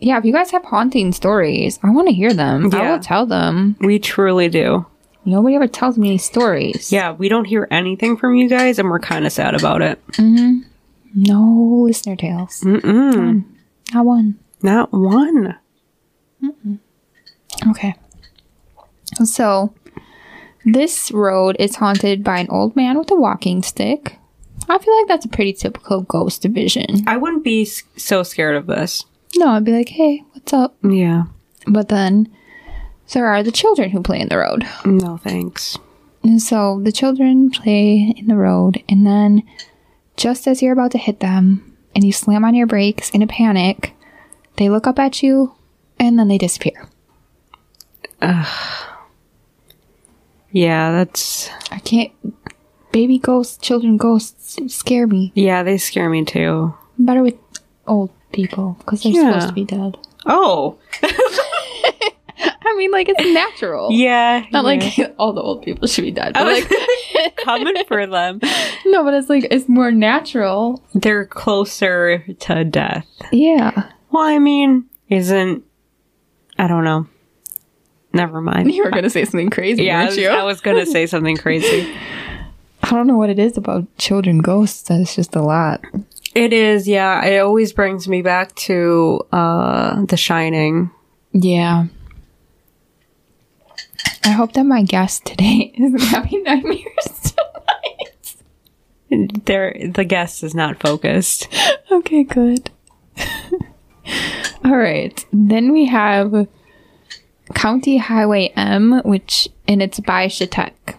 Yeah, 0.00 0.18
if 0.18 0.24
you 0.24 0.32
guys 0.32 0.50
have 0.50 0.64
haunting 0.64 1.12
stories, 1.12 1.78
I 1.82 1.90
want 1.90 2.08
to 2.08 2.14
hear 2.14 2.32
them. 2.34 2.72
I 2.74 2.90
will 2.90 2.98
tell 2.98 3.26
them. 3.26 3.76
We 3.80 3.98
truly 3.98 4.48
do. 4.48 4.86
Nobody 5.24 5.54
ever 5.54 5.66
tells 5.66 5.96
me 5.96 6.08
any 6.08 6.18
stories. 6.18 6.92
Yeah, 6.92 7.12
we 7.12 7.28
don't 7.28 7.46
hear 7.46 7.66
anything 7.70 8.16
from 8.16 8.34
you 8.34 8.48
guys 8.48 8.78
and 8.78 8.90
we're 8.90 8.98
kind 8.98 9.24
of 9.24 9.32
sad 9.32 9.54
about 9.54 9.80
it. 9.80 10.06
Mm-hmm. 10.08 10.68
No 11.14 11.84
listener 11.86 12.16
tales. 12.16 12.60
Mm-mm. 12.60 13.44
Not 13.94 14.04
one. 14.04 14.38
Not 14.62 14.92
one. 14.92 15.56
Okay. 17.68 17.94
So, 19.24 19.72
this 20.64 21.10
road 21.12 21.56
is 21.58 21.76
haunted 21.76 22.24
by 22.24 22.38
an 22.38 22.48
old 22.50 22.74
man 22.74 22.98
with 22.98 23.10
a 23.10 23.14
walking 23.14 23.62
stick. 23.62 24.18
I 24.68 24.78
feel 24.78 24.96
like 24.98 25.08
that's 25.08 25.24
a 25.26 25.28
pretty 25.28 25.52
typical 25.52 26.02
ghost 26.02 26.42
division. 26.42 27.04
I 27.06 27.16
wouldn't 27.16 27.44
be 27.44 27.62
s- 27.62 27.82
so 27.96 28.22
scared 28.22 28.56
of 28.56 28.66
this. 28.66 29.04
No, 29.36 29.48
I'd 29.48 29.64
be 29.64 29.72
like, 29.72 29.88
hey, 29.90 30.22
what's 30.32 30.52
up? 30.52 30.74
Yeah. 30.82 31.24
But 31.66 31.88
then 31.88 32.28
there 33.12 33.26
are 33.26 33.42
the 33.42 33.52
children 33.52 33.90
who 33.90 34.02
play 34.02 34.20
in 34.20 34.28
the 34.28 34.38
road. 34.38 34.66
No 34.84 35.16
thanks. 35.18 35.76
And 36.22 36.40
so 36.40 36.80
the 36.82 36.92
children 36.92 37.50
play 37.50 38.14
in 38.16 38.26
the 38.28 38.36
road, 38.36 38.82
and 38.88 39.06
then 39.06 39.42
just 40.16 40.46
as 40.46 40.62
you're 40.62 40.72
about 40.72 40.92
to 40.92 40.98
hit 40.98 41.20
them 41.20 41.76
and 41.94 42.02
you 42.04 42.12
slam 42.12 42.44
on 42.44 42.54
your 42.54 42.66
brakes 42.66 43.10
in 43.10 43.20
a 43.22 43.26
panic, 43.26 43.94
they 44.56 44.68
look 44.70 44.86
up 44.86 44.98
at 44.98 45.22
you 45.22 45.54
and 46.00 46.18
then 46.18 46.28
they 46.28 46.38
disappear. 46.38 46.88
Ugh. 48.22 48.46
Yeah, 50.52 50.92
that's. 50.92 51.50
I 51.70 51.78
can't. 51.80 52.12
Baby 52.94 53.18
ghosts, 53.18 53.58
children 53.58 53.96
ghosts 53.96 54.56
scare 54.72 55.08
me. 55.08 55.32
Yeah, 55.34 55.64
they 55.64 55.78
scare 55.78 56.08
me 56.08 56.24
too. 56.24 56.72
Better 56.96 57.24
with 57.24 57.34
old 57.88 58.10
people 58.30 58.76
because 58.78 59.02
they're 59.02 59.10
Yeah. 59.10 59.32
supposed 59.32 59.48
to 59.48 59.52
be 59.54 59.64
dead. 59.64 59.98
Oh. 60.26 60.78
I 61.02 62.74
mean, 62.76 62.90
like, 62.92 63.08
it's 63.10 63.34
natural. 63.34 63.90
Yeah. 63.92 64.46
Not 64.52 64.64
yeah. 64.64 65.00
like 65.06 65.14
all 65.18 65.32
the 65.32 65.42
old 65.42 65.62
people 65.62 65.86
should 65.88 66.02
be 66.04 66.12
dead, 66.12 66.32
but 66.34 66.46
like, 66.46 67.36
coming 67.44 67.74
for 67.88 68.06
them. 68.06 68.40
no, 68.86 69.04
but 69.04 69.12
it's 69.12 69.28
like, 69.28 69.46
it's 69.50 69.68
more 69.68 69.90
natural. 69.90 70.82
They're 70.94 71.26
closer 71.26 72.24
to 72.40 72.64
death. 72.64 73.06
Yeah. 73.32 73.90
Well, 74.12 74.22
I 74.24 74.38
mean, 74.38 74.86
isn't. 75.08 75.64
I 76.58 76.68
don't 76.68 76.84
know. 76.84 77.06
Never 78.14 78.40
mind. 78.40 78.72
You 78.72 78.84
were 78.84 78.90
going 78.90 79.02
to 79.04 79.10
say 79.10 79.24
something 79.24 79.50
crazy, 79.50 79.82
Yeah, 79.84 79.96
I 79.96 80.02
weren't 80.04 80.08
was, 80.10 80.18
you? 80.18 80.28
I 80.28 80.44
was 80.44 80.60
gonna 80.60 80.86
say 80.86 81.06
something 81.06 81.36
crazy. 81.36 81.92
I 82.84 82.90
don't 82.90 83.06
know 83.06 83.16
what 83.16 83.30
it 83.30 83.38
is 83.38 83.56
about 83.56 83.86
children 83.96 84.38
ghosts. 84.38 84.82
That's 84.82 85.14
just 85.16 85.34
a 85.34 85.40
lot. 85.40 85.82
It 86.34 86.52
is, 86.52 86.86
yeah. 86.86 87.24
It 87.24 87.38
always 87.38 87.72
brings 87.72 88.06
me 88.06 88.20
back 88.20 88.54
to 88.56 89.22
uh 89.32 90.04
The 90.04 90.18
Shining. 90.18 90.90
Yeah. 91.32 91.86
I 94.22 94.30
hope 94.30 94.52
that 94.52 94.64
my 94.64 94.82
guest 94.82 95.24
today 95.24 95.72
isn't 95.78 96.02
having 96.02 96.42
nightmares 96.42 97.34
tonight. 99.10 99.40
There, 99.46 99.74
the 99.90 100.04
guest 100.04 100.42
is 100.44 100.54
not 100.54 100.80
focused. 100.80 101.48
okay, 101.90 102.22
good. 102.22 102.70
All 104.64 104.76
right. 104.76 105.24
Then 105.32 105.72
we 105.72 105.86
have 105.86 106.48
County 107.54 107.96
Highway 107.96 108.48
M, 108.56 109.00
which 109.04 109.48
and 109.66 109.80
it's 109.80 110.00
by 110.00 110.26
Shatek. 110.26 110.98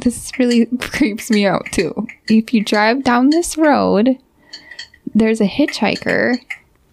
This 0.00 0.30
really 0.38 0.66
creeps 0.80 1.30
me 1.30 1.46
out 1.46 1.66
too. 1.72 2.06
If 2.28 2.52
you 2.54 2.64
drive 2.64 3.04
down 3.04 3.30
this 3.30 3.56
road, 3.56 4.18
there's 5.14 5.40
a 5.40 5.48
hitchhiker, 5.48 6.38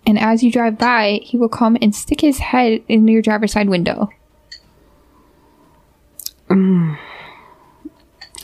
and 0.06 0.20
as 0.20 0.43
you 0.43 0.52
drive 0.52 0.78
by, 0.78 1.20
he 1.24 1.38
will 1.38 1.50
come 1.50 1.78
and 1.82 1.93
stick 1.96 2.22
his 2.22 2.39
head 2.39 2.84
in 2.88 3.08
your 3.08 3.22
driver's 3.22 3.52
side 3.52 3.70
window. 3.70 4.10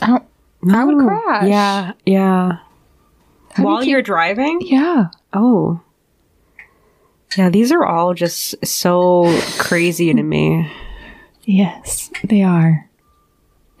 I 0.04 0.06
don't. 0.06 0.24
I 0.70 0.84
would 0.84 0.98
crash. 0.98 1.48
Yeah, 1.48 1.92
yeah. 2.06 2.58
How 3.52 3.56
do 3.56 3.62
you 3.62 3.66
While 3.66 3.84
you're 3.84 4.02
driving? 4.02 4.60
Yeah. 4.62 5.08
Oh. 5.32 5.80
Yeah, 7.36 7.50
these 7.50 7.72
are 7.72 7.84
all 7.84 8.14
just 8.14 8.54
so 8.64 9.24
crazy 9.58 10.12
to 10.12 10.22
me. 10.22 10.70
Yes, 11.44 12.10
they 12.22 12.42
are. 12.42 12.88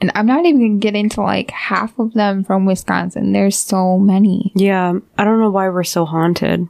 And 0.04 0.12
I'm 0.14 0.26
not 0.26 0.44
even 0.44 0.60
gonna 0.60 0.80
get 0.80 0.94
into 0.94 1.22
like 1.22 1.50
half 1.50 1.98
of 1.98 2.12
them 2.12 2.44
from 2.44 2.66
Wisconsin. 2.66 3.32
There's 3.32 3.58
so 3.58 3.98
many. 3.98 4.52
Yeah, 4.54 4.98
I 5.16 5.24
don't 5.24 5.40
know 5.40 5.48
why 5.48 5.70
we're 5.70 5.82
so 5.82 6.04
haunted. 6.04 6.68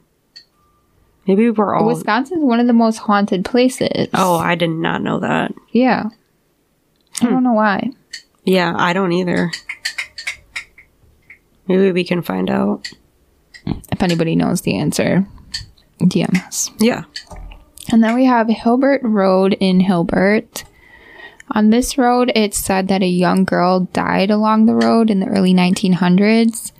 Maybe 1.27 1.49
we're 1.49 1.75
all. 1.75 1.85
Wisconsin's 1.85 2.45
one 2.45 2.61
of 2.61 2.67
the 2.67 2.71
most 2.71 2.95
haunted 2.95 3.43
places. 3.43 4.07
Oh, 4.13 4.37
I 4.37 4.55
did 4.55 4.69
not 4.69 5.01
know 5.01 5.19
that. 5.19 5.53
yeah. 5.73 6.05
I 7.19 7.25
don't 7.25 7.39
hmm. 7.39 7.43
know 7.43 7.51
why. 7.51 7.91
Yeah, 8.45 8.73
I 8.73 8.93
don't 8.93 9.11
either. 9.11 9.51
Maybe 11.67 11.91
we 11.91 12.05
can 12.05 12.21
find 12.21 12.49
out. 12.49 12.89
If 13.91 14.01
anybody 14.01 14.37
knows 14.37 14.61
the 14.61 14.77
answer, 14.77 15.27
DM 15.99 16.33
us. 16.47 16.71
Yeah. 16.79 17.03
And 17.91 18.01
then 18.01 18.15
we 18.15 18.23
have 18.23 18.47
Hilbert 18.47 19.01
Road 19.03 19.57
in 19.59 19.81
Hilbert. 19.81 20.63
On 21.51 21.69
this 21.69 21.97
road, 21.97 22.31
it's 22.35 22.57
said 22.57 22.87
that 22.87 23.03
a 23.03 23.07
young 23.07 23.43
girl 23.43 23.81
died 23.81 24.31
along 24.31 24.65
the 24.65 24.75
road 24.75 25.09
in 25.09 25.19
the 25.19 25.27
early 25.27 25.53
1900s, 25.53 26.71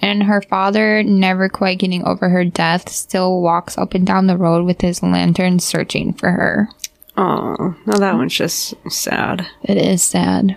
and 0.00 0.24
her 0.24 0.42
father, 0.42 1.02
never 1.02 1.48
quite 1.48 1.78
getting 1.78 2.04
over 2.04 2.28
her 2.28 2.44
death, 2.44 2.88
still 2.88 3.40
walks 3.40 3.78
up 3.78 3.94
and 3.94 4.06
down 4.06 4.26
the 4.26 4.36
road 4.36 4.64
with 4.64 4.80
his 4.80 5.02
lantern 5.02 5.58
searching 5.58 6.12
for 6.12 6.30
her. 6.30 6.68
Oh, 7.16 7.76
no, 7.86 7.98
that 7.98 8.14
one's 8.14 8.34
just 8.34 8.74
sad. 8.90 9.46
It 9.62 9.76
is 9.76 10.02
sad. 10.02 10.56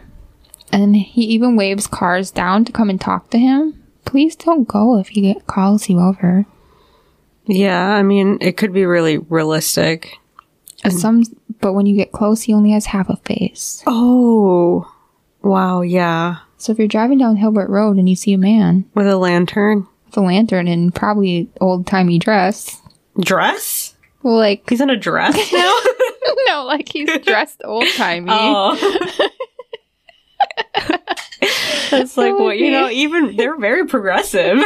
And 0.71 0.95
he 0.95 1.23
even 1.25 1.55
waves 1.55 1.87
cars 1.87 2.31
down 2.31 2.65
to 2.65 2.71
come 2.71 2.89
and 2.89 3.01
talk 3.01 3.29
to 3.31 3.39
him. 3.39 3.83
Please 4.05 4.35
don't 4.35 4.67
go 4.67 4.97
if 4.99 5.09
he 5.09 5.33
calls 5.47 5.89
you 5.89 5.99
over. 5.99 6.45
Yeah, 7.45 7.89
I 7.89 8.03
mean, 8.03 8.37
it 8.41 8.57
could 8.57 8.73
be 8.73 8.85
really 8.85 9.17
realistic. 9.17 10.17
Some, 10.89 11.23
but 11.59 11.73
when 11.73 11.85
you 11.85 11.95
get 11.95 12.11
close, 12.11 12.41
he 12.41 12.53
only 12.53 12.71
has 12.71 12.87
half 12.87 13.09
a 13.09 13.17
face. 13.17 13.83
Oh, 13.85 14.91
wow, 15.43 15.81
yeah. 15.81 16.37
So 16.57 16.71
if 16.71 16.79
you're 16.79 16.87
driving 16.87 17.17
down 17.19 17.35
Hilbert 17.37 17.69
Road 17.69 17.97
and 17.97 18.07
you 18.09 18.15
see 18.15 18.33
a 18.33 18.37
man 18.37 18.85
With 18.95 19.07
a 19.07 19.17
lantern. 19.17 19.87
with 20.05 20.17
a 20.17 20.21
lantern 20.21 20.67
and 20.67 20.93
probably 20.93 21.49
old 21.59 21.85
timey 21.87 22.17
dress, 22.19 22.81
Dress? 23.19 23.95
well, 24.23 24.35
like 24.37 24.69
He's 24.69 24.81
in 24.81 24.89
a 24.89 24.97
dress 24.97 25.35
now? 25.53 25.79
no, 26.47 26.63
like 26.65 26.87
he's 26.89 27.09
dressed 27.21 27.61
old 27.65 27.85
timey. 27.95 28.27
oh. 28.31 28.77
That's 31.89 32.15
like 32.17 32.37
what 32.37 32.57
you 32.57 32.71
know. 32.71 32.89
Even 32.89 33.35
they're 33.35 33.57
very 33.57 33.85
progressive. 33.85 34.59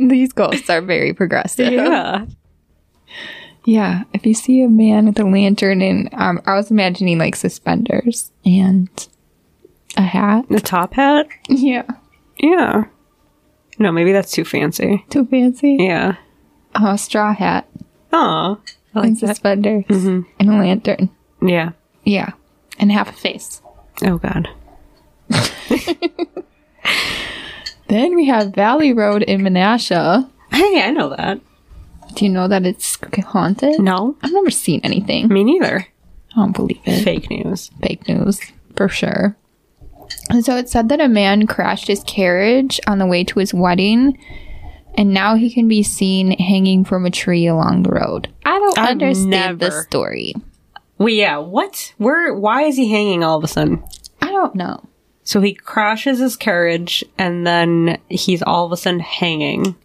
These 0.00 0.32
ghosts 0.32 0.68
are 0.68 0.82
very 0.82 1.14
progressive. 1.14 1.72
yeah, 1.72 2.26
Yeah, 3.68 4.04
if 4.12 4.24
you 4.24 4.32
see 4.32 4.62
a 4.62 4.68
man 4.68 5.06
with 5.06 5.18
a 5.18 5.24
lantern 5.24 5.82
and 5.82 6.08
um, 6.14 6.40
I 6.46 6.54
was 6.54 6.70
imagining 6.70 7.18
like 7.18 7.34
suspenders 7.34 8.30
and 8.44 8.88
a 9.96 10.02
hat. 10.02 10.44
the 10.48 10.60
top 10.60 10.94
hat. 10.94 11.26
Yeah, 11.48 11.82
Yeah. 12.38 12.84
No, 13.78 13.90
maybe 13.92 14.12
that's 14.12 14.30
too 14.30 14.44
fancy. 14.44 15.04
too 15.10 15.26
fancy. 15.26 15.76
Yeah. 15.80 16.14
A 16.76 16.96
straw 16.96 17.34
hat 17.34 17.66
Oh, 18.12 18.58
I 18.94 18.98
like 19.00 19.08
and 19.08 19.16
that. 19.20 19.26
suspenders 19.28 19.84
and 19.90 20.24
a 20.40 20.44
lantern. 20.44 21.10
Yeah. 21.42 21.72
Yeah, 22.04 22.30
and 22.78 22.92
half 22.92 23.08
a 23.10 23.12
face. 23.12 23.60
Oh 24.02 24.18
God. 24.18 24.48
Then 27.88 28.16
we 28.16 28.26
have 28.26 28.52
Valley 28.54 28.92
Road 28.92 29.22
in 29.22 29.42
Menasha. 29.42 30.28
Hey, 30.50 30.82
I 30.82 30.90
know 30.90 31.10
that. 31.10 31.40
Do 32.16 32.24
you 32.24 32.30
know 32.30 32.48
that 32.48 32.66
it's 32.66 32.98
haunted? 33.26 33.78
No, 33.78 34.16
I've 34.22 34.32
never 34.32 34.50
seen 34.50 34.80
anything. 34.82 35.28
me 35.28 35.44
neither. 35.44 35.86
I 36.32 36.34
don't 36.40 36.52
believe 36.56 36.80
it. 36.84 37.04
Fake 37.04 37.30
news. 37.30 37.70
fake 37.80 38.08
news 38.08 38.40
for 38.76 38.88
sure. 38.88 39.36
And 40.30 40.44
so 40.44 40.56
it 40.56 40.68
said 40.68 40.88
that 40.88 41.00
a 41.00 41.08
man 41.08 41.46
crashed 41.46 41.88
his 41.88 42.02
carriage 42.04 42.80
on 42.86 42.98
the 42.98 43.06
way 43.06 43.22
to 43.24 43.38
his 43.38 43.52
wedding, 43.54 44.18
and 44.94 45.12
now 45.14 45.34
he 45.36 45.52
can 45.52 45.68
be 45.68 45.82
seen 45.82 46.32
hanging 46.38 46.84
from 46.84 47.06
a 47.06 47.10
tree 47.10 47.46
along 47.46 47.82
the 47.82 47.90
road. 47.90 48.32
I 48.44 48.58
don't 48.58 48.78
I've 48.78 48.88
understand 48.90 49.60
this 49.60 49.70
never- 49.74 49.82
story. 49.84 50.34
Well, 50.98 51.08
yeah. 51.10 51.36
What? 51.38 51.92
Where? 51.98 52.34
Why 52.34 52.62
is 52.62 52.76
he 52.76 52.90
hanging 52.90 53.22
all 53.22 53.36
of 53.36 53.44
a 53.44 53.48
sudden? 53.48 53.84
I 54.22 54.30
don't 54.30 54.54
know. 54.54 54.82
So 55.24 55.40
he 55.42 55.52
crashes 55.54 56.18
his 56.20 56.36
carriage, 56.36 57.04
and 57.18 57.46
then 57.46 57.98
he's 58.08 58.42
all 58.42 58.64
of 58.64 58.72
a 58.72 58.76
sudden 58.78 59.00
hanging. 59.00 59.76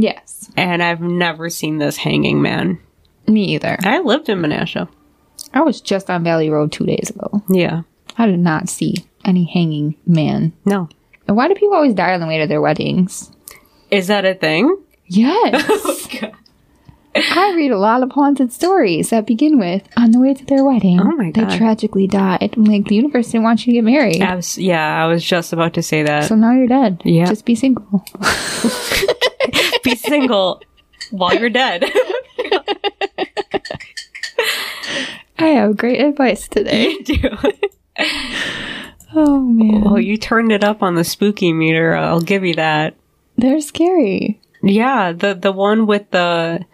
Yes, 0.00 0.50
And 0.56 0.82
I've 0.82 1.00
never 1.00 1.50
seen 1.50 1.78
this 1.78 1.96
hanging 1.96 2.40
man. 2.42 2.78
me 3.26 3.44
either. 3.54 3.76
I 3.82 3.98
lived 4.00 4.28
in 4.28 4.38
Menasha. 4.40 4.88
I 5.52 5.62
was 5.62 5.80
just 5.80 6.08
on 6.10 6.24
Valley 6.24 6.50
Road 6.50 6.72
two 6.72 6.86
days 6.86 7.10
ago. 7.10 7.42
Yeah. 7.50 7.82
I 8.16 8.26
did 8.26 8.38
not 8.40 8.68
see 8.68 9.04
any 9.24 9.44
hanging 9.44 9.96
man. 10.06 10.52
No. 10.64 10.88
And 11.26 11.36
why 11.36 11.48
do 11.48 11.54
people 11.54 11.74
always 11.74 11.94
die 11.94 12.14
on 12.14 12.20
the 12.20 12.26
way 12.26 12.38
to 12.38 12.46
their 12.46 12.60
weddings? 12.60 13.30
Is 13.90 14.06
that 14.08 14.24
a 14.24 14.34
thing? 14.34 14.76
Yes. 15.06 16.08
Oh, 17.20 17.50
I 17.50 17.54
read 17.56 17.72
a 17.72 17.78
lot 17.78 18.04
of 18.04 18.12
haunted 18.12 18.52
stories 18.52 19.10
that 19.10 19.26
begin 19.26 19.58
with 19.58 19.82
on 19.96 20.12
the 20.12 20.20
way 20.20 20.34
to 20.34 20.44
their 20.44 20.62
wedding. 20.64 21.00
Oh 21.00 21.10
my 21.16 21.32
God. 21.32 21.50
They 21.50 21.56
tragically 21.58 22.06
died. 22.06 22.54
I'm 22.56 22.62
like, 22.64 22.84
the 22.84 22.94
universe 22.94 23.32
didn't 23.32 23.42
want 23.42 23.66
you 23.66 23.72
to 23.72 23.78
get 23.78 23.84
married. 23.84 24.20
Abs- 24.22 24.56
yeah, 24.56 25.02
I 25.02 25.06
was 25.08 25.24
just 25.24 25.52
about 25.52 25.74
to 25.74 25.82
say 25.82 26.04
that. 26.04 26.26
So 26.26 26.36
now 26.36 26.52
you're 26.52 26.68
dead. 26.68 27.02
Yeah. 27.04 27.24
Just 27.24 27.44
be 27.44 27.56
single. 27.56 28.04
Be 29.84 29.94
single 29.96 30.60
while 31.10 31.34
you're 31.34 31.50
dead. 31.50 31.84
I 35.38 35.46
have 35.48 35.76
great 35.76 36.00
advice 36.00 36.48
today. 36.48 36.88
you 36.90 37.04
do. 37.04 37.28
Oh 39.14 39.40
man. 39.40 39.82
Well, 39.84 39.98
you 40.00 40.16
turned 40.16 40.52
it 40.52 40.62
up 40.64 40.82
on 40.82 40.94
the 40.94 41.04
spooky 41.04 41.52
meter. 41.52 41.94
I'll 41.94 42.20
give 42.20 42.44
you 42.44 42.54
that. 42.56 42.94
They're 43.36 43.60
scary. 43.60 44.40
Yeah, 44.62 45.12
the 45.12 45.34
the 45.34 45.52
one 45.52 45.86
with 45.86 46.10
the 46.10 46.64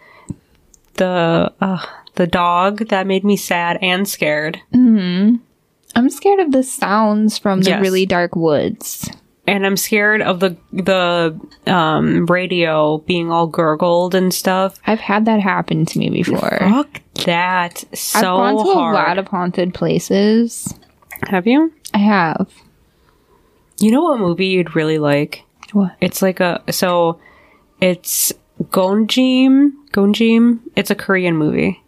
the 0.95 1.53
uh, 1.61 1.85
the 2.15 2.27
dog 2.27 2.87
that 2.89 3.07
made 3.07 3.23
me 3.23 3.37
sad 3.37 3.77
and 3.81 4.07
scared. 4.07 4.59
I'm 4.73 6.09
scared 6.09 6.39
of 6.39 6.51
the 6.51 6.63
sounds 6.63 7.37
from 7.37 7.61
the 7.61 7.69
Yes. 7.71 7.81
really 7.81 8.05
dark 8.05 8.35
woods. 8.35 9.09
And 9.47 9.65
I'm 9.65 9.77
scared 9.77 10.21
of 10.21 10.39
the 10.39 10.57
the 10.73 11.39
um, 11.67 12.25
radio 12.25 12.97
being 12.99 13.31
all 13.31 13.47
gurgled 13.47 14.15
and 14.15 14.33
stuff. 14.33 14.79
I've 14.87 14.99
had 14.99 15.25
that 15.25 15.39
happen 15.39 15.85
to 15.85 15.99
me 15.99 16.09
before. 16.09 16.57
Fuck 16.59 17.01
that 17.25 17.83
so 17.93 18.37
I've 18.37 18.55
gone 18.55 18.65
to 18.65 18.73
hard. 18.73 18.95
a 18.95 18.97
lot 18.97 19.17
of 19.19 19.27
haunted 19.27 19.73
places. 19.73 20.73
Have 21.27 21.45
you? 21.47 21.71
I 21.93 21.99
have. 21.99 22.51
You 23.79 23.91
know 23.91 24.01
what 24.03 24.19
movie 24.19 24.47
you'd 24.47 24.75
really 24.75 24.97
like? 24.99 25.43
What? 25.73 25.95
It's 26.01 26.21
like 26.21 26.39
a 26.39 26.63
so 26.71 27.19
it's 27.81 28.33
Gonjiam. 28.63 29.73
Gonjiam. 29.91 30.59
It's 30.75 30.89
a 30.89 30.95
Korean 30.95 31.35
movie, 31.35 31.81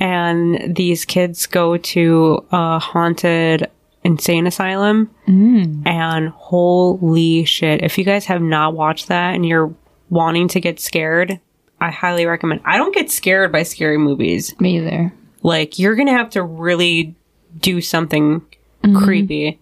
and 0.00 0.74
these 0.76 1.04
kids 1.04 1.46
go 1.46 1.76
to 1.76 2.44
a 2.52 2.78
haunted 2.78 3.70
insane 4.06 4.46
asylum. 4.46 5.10
Mm. 5.26 5.86
And 5.86 6.28
holy 6.30 7.44
shit! 7.44 7.82
If 7.82 7.98
you 7.98 8.04
guys 8.04 8.24
have 8.26 8.40
not 8.40 8.74
watched 8.74 9.08
that 9.08 9.34
and 9.34 9.44
you're 9.44 9.74
wanting 10.08 10.48
to 10.48 10.60
get 10.60 10.80
scared, 10.80 11.40
I 11.80 11.90
highly 11.90 12.24
recommend. 12.26 12.62
I 12.64 12.78
don't 12.78 12.94
get 12.94 13.10
scared 13.10 13.52
by 13.52 13.62
scary 13.64 13.98
movies. 13.98 14.58
Me 14.60 14.78
either. 14.78 15.12
Like 15.42 15.78
you're 15.78 15.96
gonna 15.96 16.12
have 16.12 16.30
to 16.30 16.42
really 16.42 17.14
do 17.58 17.80
something 17.80 18.40
mm-hmm. 18.82 19.04
creepy, 19.04 19.58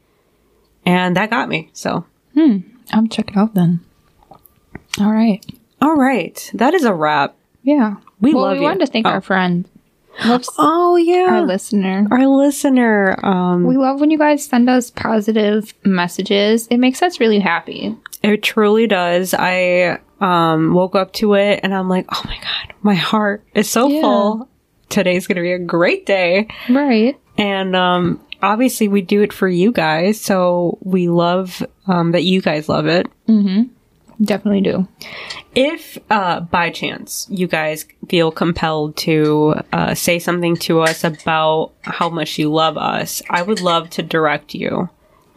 and 0.87 1.17
that 1.17 1.31
got 1.31 1.49
me. 1.49 1.71
So. 1.73 2.05
Hmm. 2.35 2.59
I'll 2.93 3.07
check 3.07 3.31
it 3.31 3.37
out 3.37 3.55
then. 3.55 3.81
All 5.01 5.11
right. 5.11 5.45
All 5.81 5.95
right, 5.97 6.51
that 6.55 6.75
is 6.75 6.85
a 6.85 6.95
wrap. 6.95 7.37
Yeah. 7.63 7.97
We 8.21 8.33
well, 8.33 8.45
love 8.45 8.53
we 8.53 8.59
you. 8.59 8.63
wanted 8.65 8.87
to 8.87 8.93
thank 8.93 9.07
Oh. 9.07 9.11
our 9.11 9.21
friend, 9.21 9.69
Lips, 10.27 10.49
Oh 10.59 10.97
yeah, 10.97 11.27
our 11.29 11.43
listener. 11.43 12.07
our 12.11 12.27
listener. 12.27 13.17
Um, 13.25 13.65
We 13.65 13.77
love 13.77 14.01
when 14.01 14.11
you 14.11 14.19
guys 14.19 14.45
send 14.45 14.69
us 14.71 14.91
positive 14.91 15.75
messages. 15.85 16.67
It 16.69 16.79
makes 16.79 17.03
us 17.03 17.21
really 17.21 17.41
happy. 17.41 17.97
it 18.23 18.43
truly 18.43 18.87
does. 18.87 19.35
I 19.35 19.99
um 20.21 20.73
woke 20.73 20.95
up 20.95 21.13
to 21.15 21.35
it 21.35 21.61
and 21.63 21.75
I'm 21.75 21.89
like, 21.89 22.07
oh 22.15 22.23
my 22.25 22.37
god, 22.37 22.75
my 22.83 22.95
heart 22.95 23.45
is 23.55 23.69
so 23.71 23.89
Yeah. 23.89 24.01
full. 24.01 24.49
Today's 24.89 25.27
gonna 25.27 25.41
be 25.43 25.53
a 25.53 25.59
great 25.59 26.07
day, 26.07 26.47
Right. 26.71 27.19
and 27.37 27.75
um, 27.75 28.21
obviously 28.43 28.87
we 28.87 29.03
do 29.03 29.23
it 29.23 29.33
for 29.33 29.49
you 29.49 29.73
guys, 29.73 30.21
so 30.21 30.79
we 30.83 31.09
love 31.09 31.63
um 31.89 32.13
that 32.13 32.23
you 32.23 32.41
guys 32.41 32.69
love 32.69 32.87
it. 32.87 33.09
Definitely 34.23 34.61
do. 34.61 34.89
If 35.55 35.99
uh, 36.11 36.41
by 36.41 36.71
chance 36.71 37.27
you 37.31 37.47
guys 37.47 37.87
feel 38.09 38.31
compelled 38.31 38.97
to 38.99 39.55
uh, 39.73 39.95
say 39.95 40.19
something 40.19 40.57
to 40.57 40.81
us 40.81 41.05
about 41.05 41.73
how 41.83 42.09
much 42.09 42.39
you 42.39 42.53
love 42.53 42.77
us, 42.77 43.23
I 43.31 43.43
would 43.43 43.61
love 43.61 43.91
to 43.91 44.03
direct 44.03 44.55
you 44.55 44.89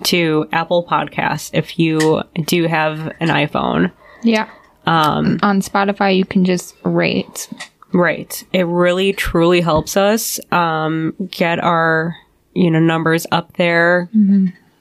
to 0.04 0.48
Apple 0.52 0.84
Podcasts 0.84 1.50
if 1.54 1.80
you 1.80 2.24
do 2.46 2.68
have 2.68 3.08
an 3.20 3.30
iPhone. 3.30 3.92
Yeah. 4.24 4.50
Um, 4.86 5.40
on 5.42 5.62
Spotify, 5.62 6.16
you 6.16 6.26
can 6.26 6.46
just 6.46 6.76
rate. 6.84 7.50
Right. 7.94 8.44
It 8.54 8.64
really 8.64 9.14
truly 9.14 9.62
helps 9.62 9.98
us 9.98 10.40
um, 10.52 11.16
get 11.30 11.60
our 11.60 12.16
you 12.54 12.72
know 12.72 12.80
numbers 12.80 13.28
up 13.32 13.56
there, 13.58 14.10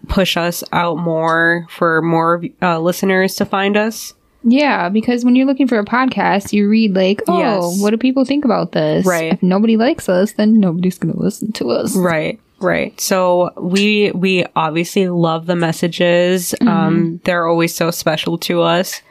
push 0.09 0.37
us 0.37 0.63
out 0.73 0.99
more 0.99 1.67
for 1.71 2.03
more 2.03 2.43
uh, 2.63 2.79
listeners 2.79 3.35
to 3.37 3.45
find 3.45 3.77
us. 3.77 4.15
Yeah, 4.49 4.89
because 4.91 5.25
when 5.25 5.35
you're 5.35 5.47
looking 5.47 5.67
for 5.67 5.79
a 5.79 5.85
podcast, 5.85 6.53
you 6.53 6.69
read 6.69 6.95
like, 6.95 7.21
"Oh, 7.27 7.39
Yes. 7.39 7.81
what 7.83 7.91
do 7.91 7.97
people 7.97 8.25
think 8.25 8.45
about 8.45 8.73
this?" 8.73 9.05
Right. 9.05 9.33
If 9.33 9.43
nobody 9.43 9.77
likes 9.77 10.09
us, 10.09 10.33
then 10.33 10.61
nobody's 10.61 10.99
going 10.99 11.13
to 11.15 11.21
listen 11.21 11.51
to 11.53 11.71
us. 11.71 11.97
Right, 11.97 12.39
right. 12.61 12.99
So 13.01 13.51
we 13.61 14.13
we 14.13 14.45
obviously 14.55 15.09
love 15.09 15.47
the 15.47 15.57
messages. 15.57 16.55
Um, 16.61 17.21
they're 17.25 17.47
always 17.49 17.75
so 17.75 17.91
special 17.91 18.39
to 18.39 18.63
us. 18.63 19.03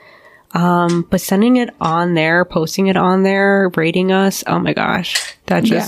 Um, 0.53 1.05
but 1.09 1.19
sending 1.19 1.57
it 1.57 1.71
on 1.81 2.13
there, 2.13 2.45
posting 2.45 2.87
it 2.87 2.95
on 2.95 3.23
there, 3.23 3.69
rating 3.75 4.13
us, 4.13 4.41
oh 4.47 4.59
my 4.59 4.71
gosh, 4.71 5.35
that 5.47 5.65
Yeah. 5.67 5.83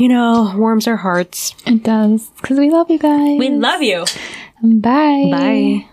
Just 0.00 0.10
you 0.10 0.16
know 0.16 0.54
warms 0.56 0.88
our 0.88 0.96
hearts. 0.96 1.54
It 1.66 1.82
does 1.82 2.30
because 2.40 2.58
we 2.58 2.70
love 2.70 2.90
you 2.90 2.98
guys. 2.98 3.38
We 3.38 3.50
love 3.50 3.82
you. 3.82 4.06
Bye. 4.62 5.28
Bye. 5.30 5.86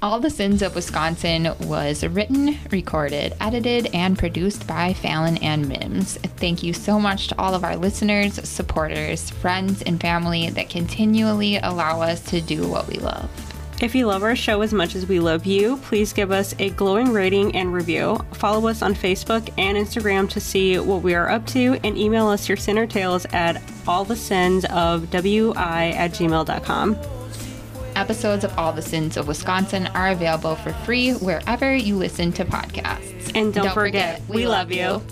All 0.00 0.18
the 0.18 0.30
Sins 0.30 0.62
of 0.62 0.74
Wisconsin 0.74 1.54
was 1.60 2.02
written, 2.02 2.58
recorded, 2.70 3.34
edited, 3.38 3.94
and 3.94 4.18
produced 4.18 4.66
by 4.66 4.94
Falon 4.94 5.36
and 5.36 5.68
Mims. 5.68 6.16
Thank 6.16 6.62
you 6.62 6.72
so 6.72 6.98
much 6.98 7.28
to 7.28 7.38
all 7.38 7.54
of 7.54 7.64
our 7.64 7.76
listeners, 7.76 8.34
supporters, 8.48 9.30
friends, 9.30 9.82
and 9.82 10.00
family 10.00 10.48
that 10.48 10.70
continually 10.70 11.58
allow 11.58 12.00
us 12.00 12.20
to 12.30 12.40
do 12.40 12.66
what 12.66 12.88
we 12.88 12.94
love. 12.94 13.51
If 13.82 13.96
you 13.96 14.06
love 14.06 14.22
our 14.22 14.36
show 14.36 14.62
as 14.62 14.72
much 14.72 14.94
as 14.94 15.06
we 15.06 15.18
love 15.18 15.44
you, 15.44 15.76
please 15.78 16.12
give 16.12 16.30
us 16.30 16.54
a 16.60 16.70
glowing 16.70 17.12
rating 17.12 17.56
and 17.56 17.74
review. 17.74 18.16
Follow 18.34 18.68
us 18.68 18.80
on 18.80 18.94
Facebook 18.94 19.52
and 19.58 19.76
Instagram 19.76 20.30
to 20.30 20.40
see 20.40 20.78
what 20.78 21.02
we 21.02 21.16
are 21.16 21.28
up 21.28 21.44
to, 21.48 21.80
and 21.82 21.98
email 21.98 22.28
us 22.28 22.48
your 22.48 22.56
sin 22.56 22.78
or 22.78 22.86
tales 22.86 23.26
at 23.32 23.56
allthesinsofwi 23.84 24.06
the 24.06 24.16
sins 24.16 24.64
of 24.66 25.10
wi 25.10 25.90
at 25.96 26.12
gmail.com. 26.12 26.96
Episodes 27.96 28.44
of 28.44 28.56
All 28.56 28.72
the 28.72 28.82
Sins 28.82 29.16
of 29.16 29.26
Wisconsin 29.26 29.88
are 29.88 30.10
available 30.10 30.54
for 30.54 30.72
free 30.72 31.14
wherever 31.14 31.74
you 31.74 31.96
listen 31.96 32.30
to 32.34 32.44
podcasts. 32.44 33.32
And 33.34 33.52
don't, 33.52 33.74
forget, 33.74 34.22
we 34.28 34.46
love 34.46 34.70
you. 34.70 35.02